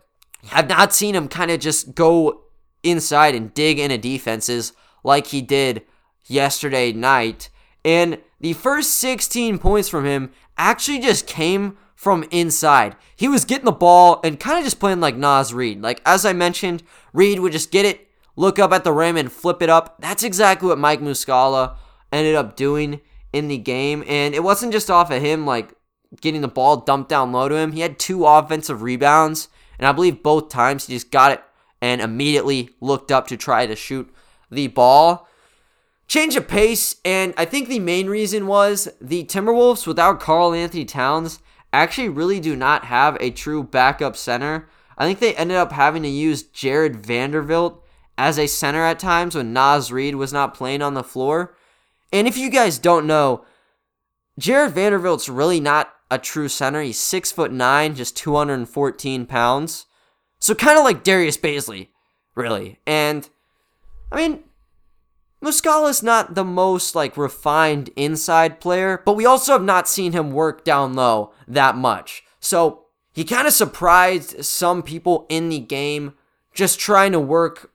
have 0.47 0.69
not 0.69 0.93
seen 0.93 1.15
him 1.15 1.27
kind 1.27 1.51
of 1.51 1.59
just 1.59 1.95
go 1.95 2.43
inside 2.83 3.35
and 3.35 3.53
dig 3.53 3.79
into 3.79 3.97
defenses 3.97 4.73
like 5.03 5.27
he 5.27 5.41
did 5.41 5.81
yesterday 6.25 6.91
night. 6.91 7.49
And 7.83 8.19
the 8.39 8.53
first 8.53 8.95
16 8.95 9.59
points 9.59 9.89
from 9.89 10.05
him 10.05 10.31
actually 10.57 10.99
just 10.99 11.27
came 11.27 11.77
from 11.95 12.25
inside. 12.29 12.95
He 13.15 13.27
was 13.27 13.45
getting 13.45 13.65
the 13.65 13.71
ball 13.71 14.19
and 14.23 14.39
kind 14.39 14.59
of 14.59 14.63
just 14.65 14.79
playing 14.79 14.99
like 14.99 15.15
Naz 15.15 15.53
Reid. 15.53 15.81
Like 15.81 16.01
as 16.05 16.25
I 16.25 16.33
mentioned, 16.33 16.83
Reid 17.13 17.39
would 17.39 17.51
just 17.51 17.71
get 17.71 17.85
it, 17.85 18.07
look 18.35 18.59
up 18.59 18.71
at 18.71 18.83
the 18.83 18.91
rim 18.91 19.17
and 19.17 19.31
flip 19.31 19.61
it 19.61 19.69
up. 19.69 19.99
That's 19.99 20.23
exactly 20.23 20.67
what 20.67 20.77
Mike 20.77 21.01
Muscala 21.01 21.77
ended 22.11 22.35
up 22.35 22.55
doing 22.55 23.01
in 23.33 23.47
the 23.47 23.57
game. 23.57 24.03
And 24.07 24.35
it 24.35 24.43
wasn't 24.43 24.73
just 24.73 24.91
off 24.91 25.11
of 25.11 25.21
him 25.21 25.45
like 25.45 25.73
getting 26.21 26.41
the 26.41 26.47
ball 26.47 26.77
dumped 26.77 27.09
down 27.09 27.31
low 27.31 27.49
to 27.49 27.55
him. 27.55 27.71
He 27.71 27.81
had 27.81 27.99
two 27.99 28.25
offensive 28.25 28.81
rebounds, 28.81 29.49
and 29.77 29.87
I 29.87 29.91
believe 29.91 30.23
both 30.23 30.49
times 30.49 30.87
he 30.87 30.93
just 30.93 31.11
got 31.11 31.31
it 31.31 31.43
and 31.81 32.01
immediately 32.01 32.69
looked 32.81 33.11
up 33.11 33.27
to 33.27 33.37
try 33.37 33.65
to 33.65 33.75
shoot 33.75 34.13
the 34.49 34.67
ball. 34.67 35.27
Change 36.07 36.35
of 36.35 36.47
pace, 36.47 36.97
and 37.03 37.33
I 37.35 37.45
think 37.45 37.67
the 37.67 37.79
main 37.79 38.07
reason 38.07 38.47
was 38.47 38.87
the 39.01 39.23
Timberwolves 39.25 39.87
without 39.87 40.19
Karl-Anthony 40.19 40.85
Towns 40.85 41.39
actually 41.73 42.09
really 42.09 42.39
do 42.39 42.55
not 42.55 42.85
have 42.85 43.17
a 43.19 43.31
true 43.31 43.63
backup 43.63 44.15
center. 44.15 44.69
I 44.97 45.05
think 45.05 45.19
they 45.19 45.35
ended 45.35 45.57
up 45.57 45.71
having 45.71 46.03
to 46.03 46.09
use 46.09 46.43
Jared 46.43 47.05
Vanderbilt 47.05 47.83
as 48.17 48.39
a 48.39 48.47
center 48.47 48.83
at 48.83 48.99
times 48.99 49.35
when 49.35 49.51
Naz 49.51 49.91
Reid 49.91 50.15
was 50.15 50.31
not 50.31 50.53
playing 50.53 50.81
on 50.81 50.93
the 50.93 51.03
floor. 51.03 51.57
And 52.13 52.27
if 52.27 52.37
you 52.37 52.49
guys 52.49 52.77
don't 52.77 53.07
know, 53.07 53.43
Jared 54.39 54.73
Vanderbilt's 54.73 55.27
really 55.27 55.59
not 55.59 55.93
a 56.09 56.17
true 56.17 56.47
center. 56.47 56.81
He's 56.81 56.99
six 56.99 57.31
foot 57.31 57.51
nine, 57.51 57.95
just 57.95 58.15
214 58.17 59.25
pounds. 59.25 59.85
So 60.39 60.53
kind 60.53 60.77
of 60.77 60.83
like 60.83 61.03
Darius 61.03 61.37
Bazley, 61.37 61.87
really. 62.35 62.79
And 62.85 63.27
I 64.11 64.15
mean, 64.17 64.43
Muscala's 65.41 66.03
not 66.03 66.35
the 66.35 66.43
most 66.43 66.95
like 66.95 67.17
refined 67.17 67.89
inside 67.95 68.59
player, 68.59 69.01
but 69.05 69.15
we 69.15 69.25
also 69.25 69.53
have 69.53 69.63
not 69.63 69.87
seen 69.87 70.11
him 70.11 70.31
work 70.31 70.63
down 70.63 70.93
low 70.93 71.33
that 71.47 71.75
much. 71.75 72.23
So 72.39 72.85
he 73.13 73.23
kind 73.23 73.47
of 73.47 73.53
surprised 73.53 74.43
some 74.43 74.83
people 74.83 75.25
in 75.29 75.49
the 75.49 75.59
game 75.59 76.13
just 76.53 76.79
trying 76.79 77.11
to 77.11 77.19
work 77.19 77.71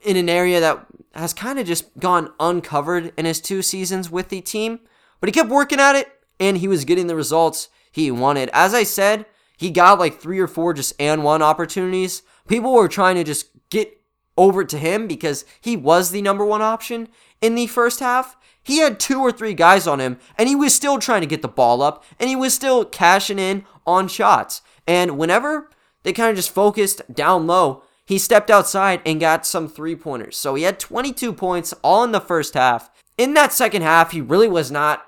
in 0.00 0.16
an 0.16 0.28
area 0.28 0.60
that 0.60 0.86
has 1.14 1.34
kind 1.34 1.58
of 1.58 1.66
just 1.66 1.98
gone 1.98 2.32
uncovered 2.40 3.12
in 3.16 3.24
his 3.24 3.40
two 3.40 3.62
seasons 3.62 4.10
with 4.10 4.28
the 4.28 4.40
team. 4.40 4.80
But 5.20 5.28
he 5.28 5.32
kept 5.32 5.50
working 5.50 5.80
at 5.80 5.96
it 5.96 6.08
and 6.42 6.58
he 6.58 6.66
was 6.66 6.84
getting 6.84 7.06
the 7.06 7.14
results 7.14 7.68
he 7.92 8.10
wanted. 8.10 8.50
As 8.52 8.74
I 8.74 8.82
said, 8.82 9.26
he 9.56 9.70
got 9.70 10.00
like 10.00 10.18
three 10.18 10.40
or 10.40 10.48
four 10.48 10.74
just 10.74 10.92
and 10.98 11.22
one 11.22 11.40
opportunities. 11.40 12.22
People 12.48 12.72
were 12.72 12.88
trying 12.88 13.14
to 13.14 13.22
just 13.22 13.46
get 13.70 14.00
over 14.36 14.64
to 14.64 14.76
him 14.76 15.06
because 15.06 15.44
he 15.60 15.76
was 15.76 16.10
the 16.10 16.20
number 16.20 16.44
one 16.44 16.60
option 16.60 17.08
in 17.40 17.54
the 17.54 17.68
first 17.68 18.00
half. 18.00 18.36
He 18.60 18.78
had 18.78 18.98
two 18.98 19.20
or 19.20 19.30
three 19.30 19.54
guys 19.54 19.86
on 19.86 20.00
him, 20.00 20.18
and 20.36 20.48
he 20.48 20.56
was 20.56 20.74
still 20.74 20.98
trying 20.98 21.20
to 21.20 21.26
get 21.28 21.42
the 21.42 21.48
ball 21.48 21.80
up, 21.80 22.04
and 22.18 22.28
he 22.28 22.36
was 22.36 22.54
still 22.54 22.84
cashing 22.84 23.38
in 23.38 23.64
on 23.86 24.08
shots. 24.08 24.62
And 24.86 25.18
whenever 25.18 25.70
they 26.02 26.12
kind 26.12 26.30
of 26.30 26.36
just 26.36 26.50
focused 26.50 27.02
down 27.12 27.46
low, 27.46 27.84
he 28.04 28.18
stepped 28.18 28.50
outside 28.50 29.00
and 29.06 29.20
got 29.20 29.46
some 29.46 29.68
three 29.68 29.94
pointers. 29.94 30.36
So 30.36 30.56
he 30.56 30.64
had 30.64 30.80
22 30.80 31.32
points 31.32 31.72
all 31.82 32.02
in 32.02 32.10
the 32.10 32.20
first 32.20 32.54
half. 32.54 32.90
In 33.16 33.34
that 33.34 33.52
second 33.52 33.82
half, 33.82 34.10
he 34.10 34.20
really 34.20 34.48
was 34.48 34.72
not 34.72 35.06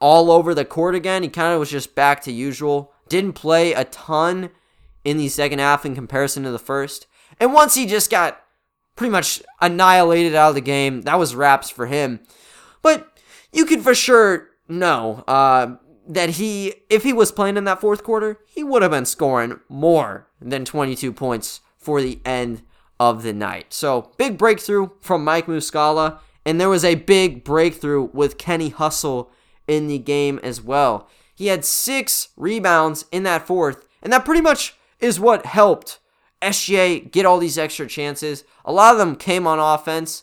all 0.00 0.30
over 0.30 0.54
the 0.54 0.64
court 0.64 0.94
again. 0.94 1.22
He 1.22 1.28
kind 1.28 1.52
of 1.52 1.60
was 1.60 1.70
just 1.70 1.94
back 1.94 2.22
to 2.22 2.32
usual. 2.32 2.92
Didn't 3.08 3.32
play 3.32 3.72
a 3.72 3.84
ton 3.84 4.50
in 5.04 5.18
the 5.18 5.28
second 5.28 5.58
half 5.58 5.86
in 5.86 5.94
comparison 5.94 6.42
to 6.42 6.50
the 6.50 6.58
first. 6.58 7.06
And 7.38 7.52
once 7.52 7.74
he 7.74 7.86
just 7.86 8.10
got 8.10 8.42
pretty 8.96 9.10
much 9.10 9.42
annihilated 9.60 10.34
out 10.34 10.50
of 10.50 10.54
the 10.54 10.60
game, 10.60 11.02
that 11.02 11.18
was 11.18 11.34
wraps 11.34 11.70
for 11.70 11.86
him. 11.86 12.20
But 12.82 13.08
you 13.52 13.64
could 13.64 13.82
for 13.82 13.94
sure 13.94 14.48
know 14.68 15.24
uh, 15.28 15.76
that 16.08 16.30
he, 16.30 16.74
if 16.90 17.02
he 17.02 17.12
was 17.12 17.32
playing 17.32 17.56
in 17.56 17.64
that 17.64 17.80
fourth 17.80 18.02
quarter, 18.02 18.40
he 18.46 18.64
would 18.64 18.82
have 18.82 18.90
been 18.90 19.06
scoring 19.06 19.60
more 19.68 20.28
than 20.40 20.64
22 20.64 21.12
points 21.12 21.60
for 21.76 22.02
the 22.02 22.20
end 22.24 22.62
of 22.98 23.22
the 23.22 23.32
night. 23.32 23.72
So 23.72 24.12
big 24.16 24.38
breakthrough 24.38 24.90
from 25.00 25.24
Mike 25.24 25.46
Muscala. 25.46 26.18
And 26.44 26.60
there 26.60 26.68
was 26.68 26.84
a 26.84 26.94
big 26.94 27.44
breakthrough 27.44 28.08
with 28.12 28.38
Kenny 28.38 28.68
Hustle 28.68 29.30
in 29.68 29.88
the 29.88 29.98
game 29.98 30.40
as 30.42 30.62
well. 30.62 31.08
He 31.34 31.48
had 31.48 31.64
six 31.64 32.28
rebounds 32.36 33.04
in 33.12 33.22
that 33.24 33.46
fourth, 33.46 33.86
and 34.02 34.12
that 34.12 34.24
pretty 34.24 34.40
much 34.40 34.74
is 35.00 35.20
what 35.20 35.46
helped 35.46 35.98
SGA 36.42 37.10
get 37.10 37.26
all 37.26 37.38
these 37.38 37.58
extra 37.58 37.86
chances. 37.86 38.44
A 38.64 38.72
lot 38.72 38.92
of 38.92 38.98
them 38.98 39.16
came 39.16 39.46
on 39.46 39.58
offense. 39.58 40.22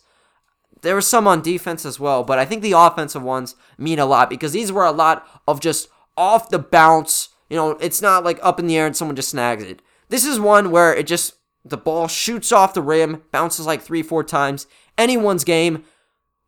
There 0.81 0.95
were 0.95 1.01
some 1.01 1.27
on 1.27 1.41
defense 1.41 1.85
as 1.85 1.99
well, 1.99 2.23
but 2.23 2.39
I 2.39 2.45
think 2.45 2.61
the 2.61 2.73
offensive 2.73 3.23
ones 3.23 3.55
mean 3.77 3.99
a 3.99 4.05
lot 4.05 4.29
because 4.29 4.51
these 4.51 4.71
were 4.71 4.85
a 4.85 4.91
lot 4.91 5.25
of 5.47 5.59
just 5.59 5.87
off 6.17 6.49
the 6.49 6.59
bounce. 6.59 7.29
You 7.49 7.57
know, 7.57 7.71
it's 7.71 8.01
not 8.01 8.23
like 8.23 8.39
up 8.41 8.59
in 8.59 8.67
the 8.67 8.77
air 8.77 8.85
and 8.85 8.95
someone 8.95 9.15
just 9.15 9.29
snags 9.29 9.63
it. 9.63 9.81
This 10.09 10.25
is 10.25 10.39
one 10.39 10.71
where 10.71 10.93
it 10.93 11.07
just 11.07 11.35
the 11.65 11.77
ball 11.77 12.07
shoots 12.07 12.51
off 12.51 12.73
the 12.73 12.81
rim, 12.81 13.23
bounces 13.31 13.65
like 13.65 13.81
three, 13.81 14.03
four 14.03 14.23
times. 14.23 14.67
Anyone's 14.97 15.43
game. 15.43 15.85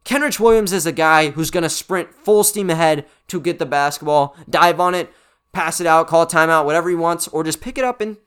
Kenrich 0.06 0.39
Williams 0.39 0.72
is 0.72 0.86
a 0.86 0.91
guy 0.91 1.32
who's 1.32 1.50
going 1.50 1.63
to 1.63 1.70
sprint 1.70 2.13
full 2.13 2.44
steam 2.44 2.70
ahead 2.70 3.06
to 3.28 3.41
get 3.41 3.58
the 3.58 3.65
basketball, 3.65 4.36
dive 4.48 4.80
on 4.80 4.94
it, 4.94 5.12
pass 5.52 5.82
it 5.82 5.88
out, 5.88 6.08
call 6.08 6.22
a 6.22 6.28
timeout, 6.28 6.65
whatever 6.65 6.89
he 6.89 6.96
wants, 6.96 7.28
or 7.30 7.44
just 7.44 7.60
pick 7.60 7.78
it 7.78 7.84
up 7.84 8.02
and 8.02 8.18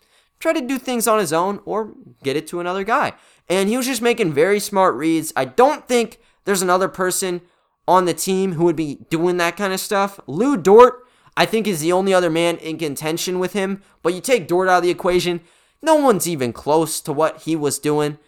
try 0.40 0.52
to 0.52 0.60
do 0.60 0.76
things 0.76 1.06
on 1.06 1.20
his 1.20 1.32
own 1.32 1.60
or 1.64 1.92
get 2.24 2.36
it 2.36 2.48
to 2.48 2.58
another 2.58 2.82
guy. 2.82 3.12
And 3.48 3.68
he 3.68 3.76
was 3.76 3.86
just 3.86 4.02
making 4.02 4.32
very 4.32 4.58
smart 4.58 4.96
reads. 4.96 5.32
I 5.36 5.44
don't 5.44 5.86
think 5.86 6.18
there's 6.44 6.62
another 6.62 6.88
person 6.88 7.42
on 7.86 8.06
the 8.06 8.14
team 8.14 8.54
who 8.54 8.64
would 8.64 8.76
be 8.76 8.96
doing 9.08 9.36
that 9.36 9.56
kind 9.56 9.72
of 9.72 9.80
stuff. 9.80 10.18
Lu 10.26 10.56
Dort, 10.56 11.06
I 11.36 11.46
think, 11.46 11.68
is 11.68 11.80
the 11.80 11.92
only 11.92 12.12
other 12.12 12.28
man 12.28 12.56
in 12.56 12.76
contention 12.76 13.38
with 13.38 13.52
him. 13.52 13.82
But 14.02 14.14
you 14.14 14.20
take 14.20 14.48
Dort 14.48 14.68
out 14.68 14.78
of 14.78 14.82
the 14.82 14.90
equation, 14.90 15.42
no 15.80 15.94
one's 15.94 16.28
even 16.28 16.52
close 16.52 17.00
to 17.02 17.12
what 17.12 17.42
he 17.42 17.54
was 17.54 17.78
doing. 17.78 18.18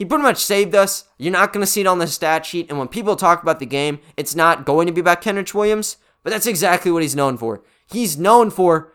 He 0.00 0.06
pretty 0.06 0.22
much 0.22 0.38
saved 0.38 0.74
us. 0.74 1.04
You're 1.18 1.30
not 1.30 1.52
going 1.52 1.60
to 1.60 1.70
see 1.70 1.82
it 1.82 1.86
on 1.86 1.98
the 1.98 2.06
stat 2.06 2.46
sheet. 2.46 2.70
And 2.70 2.78
when 2.78 2.88
people 2.88 3.16
talk 3.16 3.42
about 3.42 3.58
the 3.58 3.66
game, 3.66 3.98
it's 4.16 4.34
not 4.34 4.64
going 4.64 4.86
to 4.86 4.94
be 4.94 5.00
about 5.02 5.20
Kenrich 5.20 5.52
Williams, 5.52 5.98
but 6.22 6.30
that's 6.30 6.46
exactly 6.46 6.90
what 6.90 7.02
he's 7.02 7.14
known 7.14 7.36
for. 7.36 7.62
He's 7.86 8.16
known 8.16 8.48
for 8.48 8.94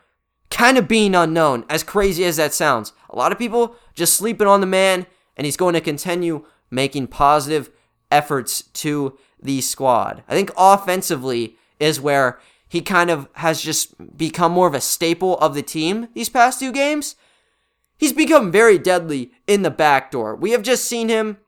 kind 0.50 0.76
of 0.76 0.88
being 0.88 1.14
unknown, 1.14 1.64
as 1.70 1.84
crazy 1.84 2.24
as 2.24 2.38
that 2.38 2.52
sounds. 2.52 2.92
A 3.08 3.14
lot 3.16 3.30
of 3.30 3.38
people 3.38 3.76
just 3.94 4.14
sleeping 4.14 4.48
on 4.48 4.60
the 4.60 4.66
man, 4.66 5.06
and 5.36 5.44
he's 5.44 5.56
going 5.56 5.74
to 5.74 5.80
continue 5.80 6.44
making 6.72 7.06
positive 7.06 7.70
efforts 8.10 8.62
to 8.62 9.16
the 9.40 9.60
squad. 9.60 10.24
I 10.26 10.34
think 10.34 10.50
offensively 10.56 11.56
is 11.78 12.00
where 12.00 12.40
he 12.66 12.80
kind 12.80 13.10
of 13.10 13.28
has 13.34 13.62
just 13.62 14.16
become 14.18 14.50
more 14.50 14.66
of 14.66 14.74
a 14.74 14.80
staple 14.80 15.38
of 15.38 15.54
the 15.54 15.62
team 15.62 16.08
these 16.14 16.28
past 16.28 16.58
two 16.58 16.72
games. 16.72 17.14
He's 17.98 18.12
become 18.12 18.52
very 18.52 18.78
deadly 18.78 19.32
in 19.46 19.62
the 19.62 19.70
back 19.70 20.10
door. 20.10 20.36
We 20.36 20.50
have 20.50 20.62
just 20.62 20.84
seen 20.84 21.08
him 21.08 21.38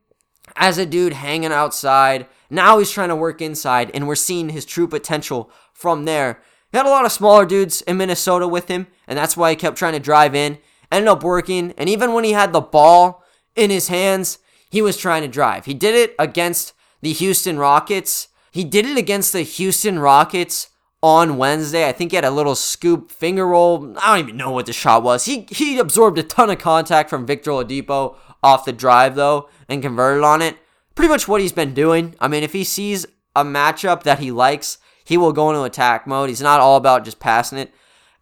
as 0.57 0.79
a 0.79 0.87
dude 0.87 1.13
hanging 1.13 1.53
outside. 1.53 2.27
Now 2.51 2.79
he's 2.79 2.91
trying 2.91 3.11
to 3.11 3.17
work 3.17 3.43
inside, 3.43 3.91
and 3.93 4.09
we're 4.09 4.15
seeing 4.15 4.49
his 4.49 4.65
true 4.65 4.89
potential 4.89 5.51
from 5.73 6.05
there. 6.05 6.41
He 6.73 6.77
had 6.77 6.87
a 6.87 6.91
lot 6.91 7.05
of 7.05 7.13
smaller 7.13 7.47
dudes 7.47 7.83
in 7.83 7.99
Minnesota 7.99 8.49
with 8.49 8.69
him, 8.69 8.87
and 9.07 9.19
that's 9.19 9.37
why 9.37 9.51
he 9.51 9.57
kept 9.57 9.77
trying 9.77 9.93
to 9.95 10.01
drive 10.01 10.35
in. 10.35 10.59
Ended 10.91 11.09
up 11.09 11.23
working, 11.23 11.75
and 11.77 11.89
even 11.89 12.15
when 12.15 12.25
he 12.25 12.33
had 12.33 12.53
the 12.53 12.61
ball 12.61 13.23
in 13.55 13.71
his 13.71 13.89
hands, 13.89 14.39
he 14.71 14.81
was 14.81 14.97
trying 14.97 15.23
to 15.23 15.29
drive. 15.29 15.67
He 15.67 15.75
did 15.75 15.95
it 15.95 16.15
against 16.19 16.73
the 17.03 17.13
Houston 17.13 17.59
Rockets. 17.59 18.29
He 18.51 18.65
did 18.65 18.87
it 18.87 18.97
against 18.97 19.33
the 19.33 19.43
Houston 19.43 19.99
Rockets 19.99 20.71
on 21.03 21.37
Wednesday. 21.37 21.89
I 21.89 21.93
think 21.93 22.11
he 22.11 22.17
had 22.17 22.25
a 22.25 22.31
little 22.31 22.55
scoop 22.55 23.11
finger 23.11 23.47
roll. 23.47 23.95
I 23.99 24.17
don't 24.17 24.27
even 24.27 24.37
know 24.37 24.51
what 24.51 24.67
the 24.67 24.73
shot 24.73 25.03
was. 25.03 25.25
He 25.25 25.47
he 25.51 25.79
absorbed 25.79 26.19
a 26.19 26.23
ton 26.23 26.51
of 26.51 26.59
contact 26.59 27.11
from 27.11 27.27
Victor 27.27 27.51
Oladipo 27.51 28.17
off 28.43 28.65
the 28.65 28.73
drive 28.73 29.15
though 29.15 29.49
and 29.69 29.83
converted 29.83 30.25
on 30.25 30.43
it. 30.43 30.57
Pretty 30.95 31.09
much 31.09 31.29
what 31.29 31.41
he's 31.41 31.53
been 31.53 31.75
doing. 31.75 32.15
I 32.21 32.29
mean, 32.29 32.43
if 32.43 32.53
he 32.53 32.65
sees 32.65 33.07
a 33.37 33.45
matchup 33.45 34.03
that 34.03 34.19
he 34.19 34.33
likes, 34.33 34.79
he 35.05 35.17
will 35.17 35.33
go 35.33 35.51
into 35.51 35.63
attack 35.63 36.07
mode. 36.07 36.29
He's 36.29 36.41
not 36.41 36.61
all 36.61 36.77
about 36.77 37.05
just 37.05 37.21
passing 37.21 37.59
it 37.59 37.73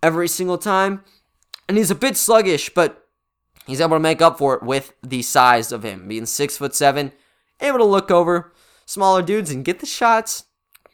every 0.02 0.28
single 0.28 0.58
time. 0.58 1.02
And 1.68 1.78
he's 1.78 1.90
a 1.90 1.96
bit 1.96 2.16
sluggish, 2.16 2.70
but 2.74 3.08
he's 3.66 3.80
able 3.80 3.96
to 3.96 4.00
make 4.00 4.20
up 4.20 4.38
for 4.38 4.54
it 4.54 4.62
with 4.62 4.92
the 5.02 5.22
size 5.22 5.72
of 5.72 5.82
him, 5.82 6.06
being 6.06 6.26
six 6.26 6.58
foot 6.58 6.74
seven, 6.74 7.12
able 7.60 7.78
to 7.78 7.84
look 7.84 8.10
over 8.10 8.52
smaller 8.84 9.22
dudes 9.22 9.50
and 9.50 9.64
get 9.64 9.80
the 9.80 9.86
shots 9.86 10.44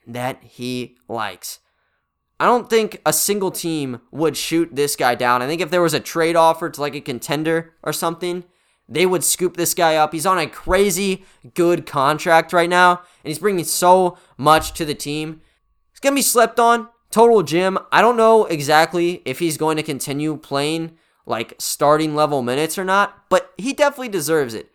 that 0.07 0.43
he 0.43 0.97
likes. 1.09 1.59
I 2.43 2.47
don't 2.47 2.69
think 2.69 3.01
a 3.07 3.13
single 3.13 3.53
team 3.53 4.01
would 4.11 4.37
shoot 4.37 4.75
this 4.75 4.97
guy 4.97 5.15
down. 5.15 5.43
I 5.43 5.47
think 5.47 5.61
if 5.61 5.71
there 5.71 5.81
was 5.81 5.95
a 5.95 6.01
trade 6.01 6.35
offer 6.35 6.69
to 6.69 6.81
like 6.81 6.97
a 6.97 7.01
contender 7.01 7.73
or 7.85 7.93
something, 7.93 8.43
they 8.89 9.07
would 9.07 9.23
scoop 9.23 9.57
this 9.57 9.75
guy 9.75 9.95
up. 9.95 10.13
He's 10.13 10.27
on 10.27 10.41
a 10.41 10.49
crazy 10.49 11.25
good 11.55 11.87
contract 11.87 12.53
right 12.53 12.69
now, 12.69 12.97
and 12.97 13.29
he's 13.31 13.39
bringing 13.39 13.65
so 13.65 14.19
much 14.37 14.73
to 14.73 14.85
the 14.85 14.93
team. 14.93 15.41
He's 15.93 16.01
going 16.01 16.15
to 16.15 16.19
be 16.19 16.23
slept 16.23 16.59
on. 16.59 16.89
Total 17.13 17.45
gym. 17.45 17.79
I 17.93 18.01
don't 18.01 18.17
know 18.17 18.47
exactly 18.47 19.23
if 19.25 19.39
he's 19.39 19.57
going 19.57 19.77
to 19.77 19.85
continue 19.85 20.37
playing 20.37 20.99
like 21.25 21.55
starting 21.61 22.17
level 22.17 22.43
minutes 22.43 22.77
or 22.77 22.85
not, 22.85 23.29
but 23.29 23.53
he 23.57 23.73
definitely 23.73 24.09
deserves 24.09 24.53
it. 24.53 24.72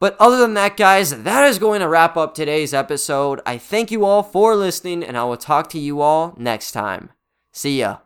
But 0.00 0.16
other 0.18 0.38
than 0.38 0.54
that, 0.54 0.78
guys, 0.78 1.22
that 1.22 1.46
is 1.46 1.58
going 1.58 1.80
to 1.80 1.88
wrap 1.88 2.16
up 2.16 2.34
today's 2.34 2.72
episode. 2.72 3.40
I 3.44 3.58
thank 3.58 3.90
you 3.90 4.06
all 4.06 4.22
for 4.22 4.56
listening, 4.56 5.04
and 5.04 5.16
I 5.16 5.24
will 5.24 5.36
talk 5.36 5.68
to 5.70 5.78
you 5.78 6.00
all 6.00 6.34
next 6.38 6.72
time. 6.72 7.10
See 7.52 7.80
ya. 7.80 7.98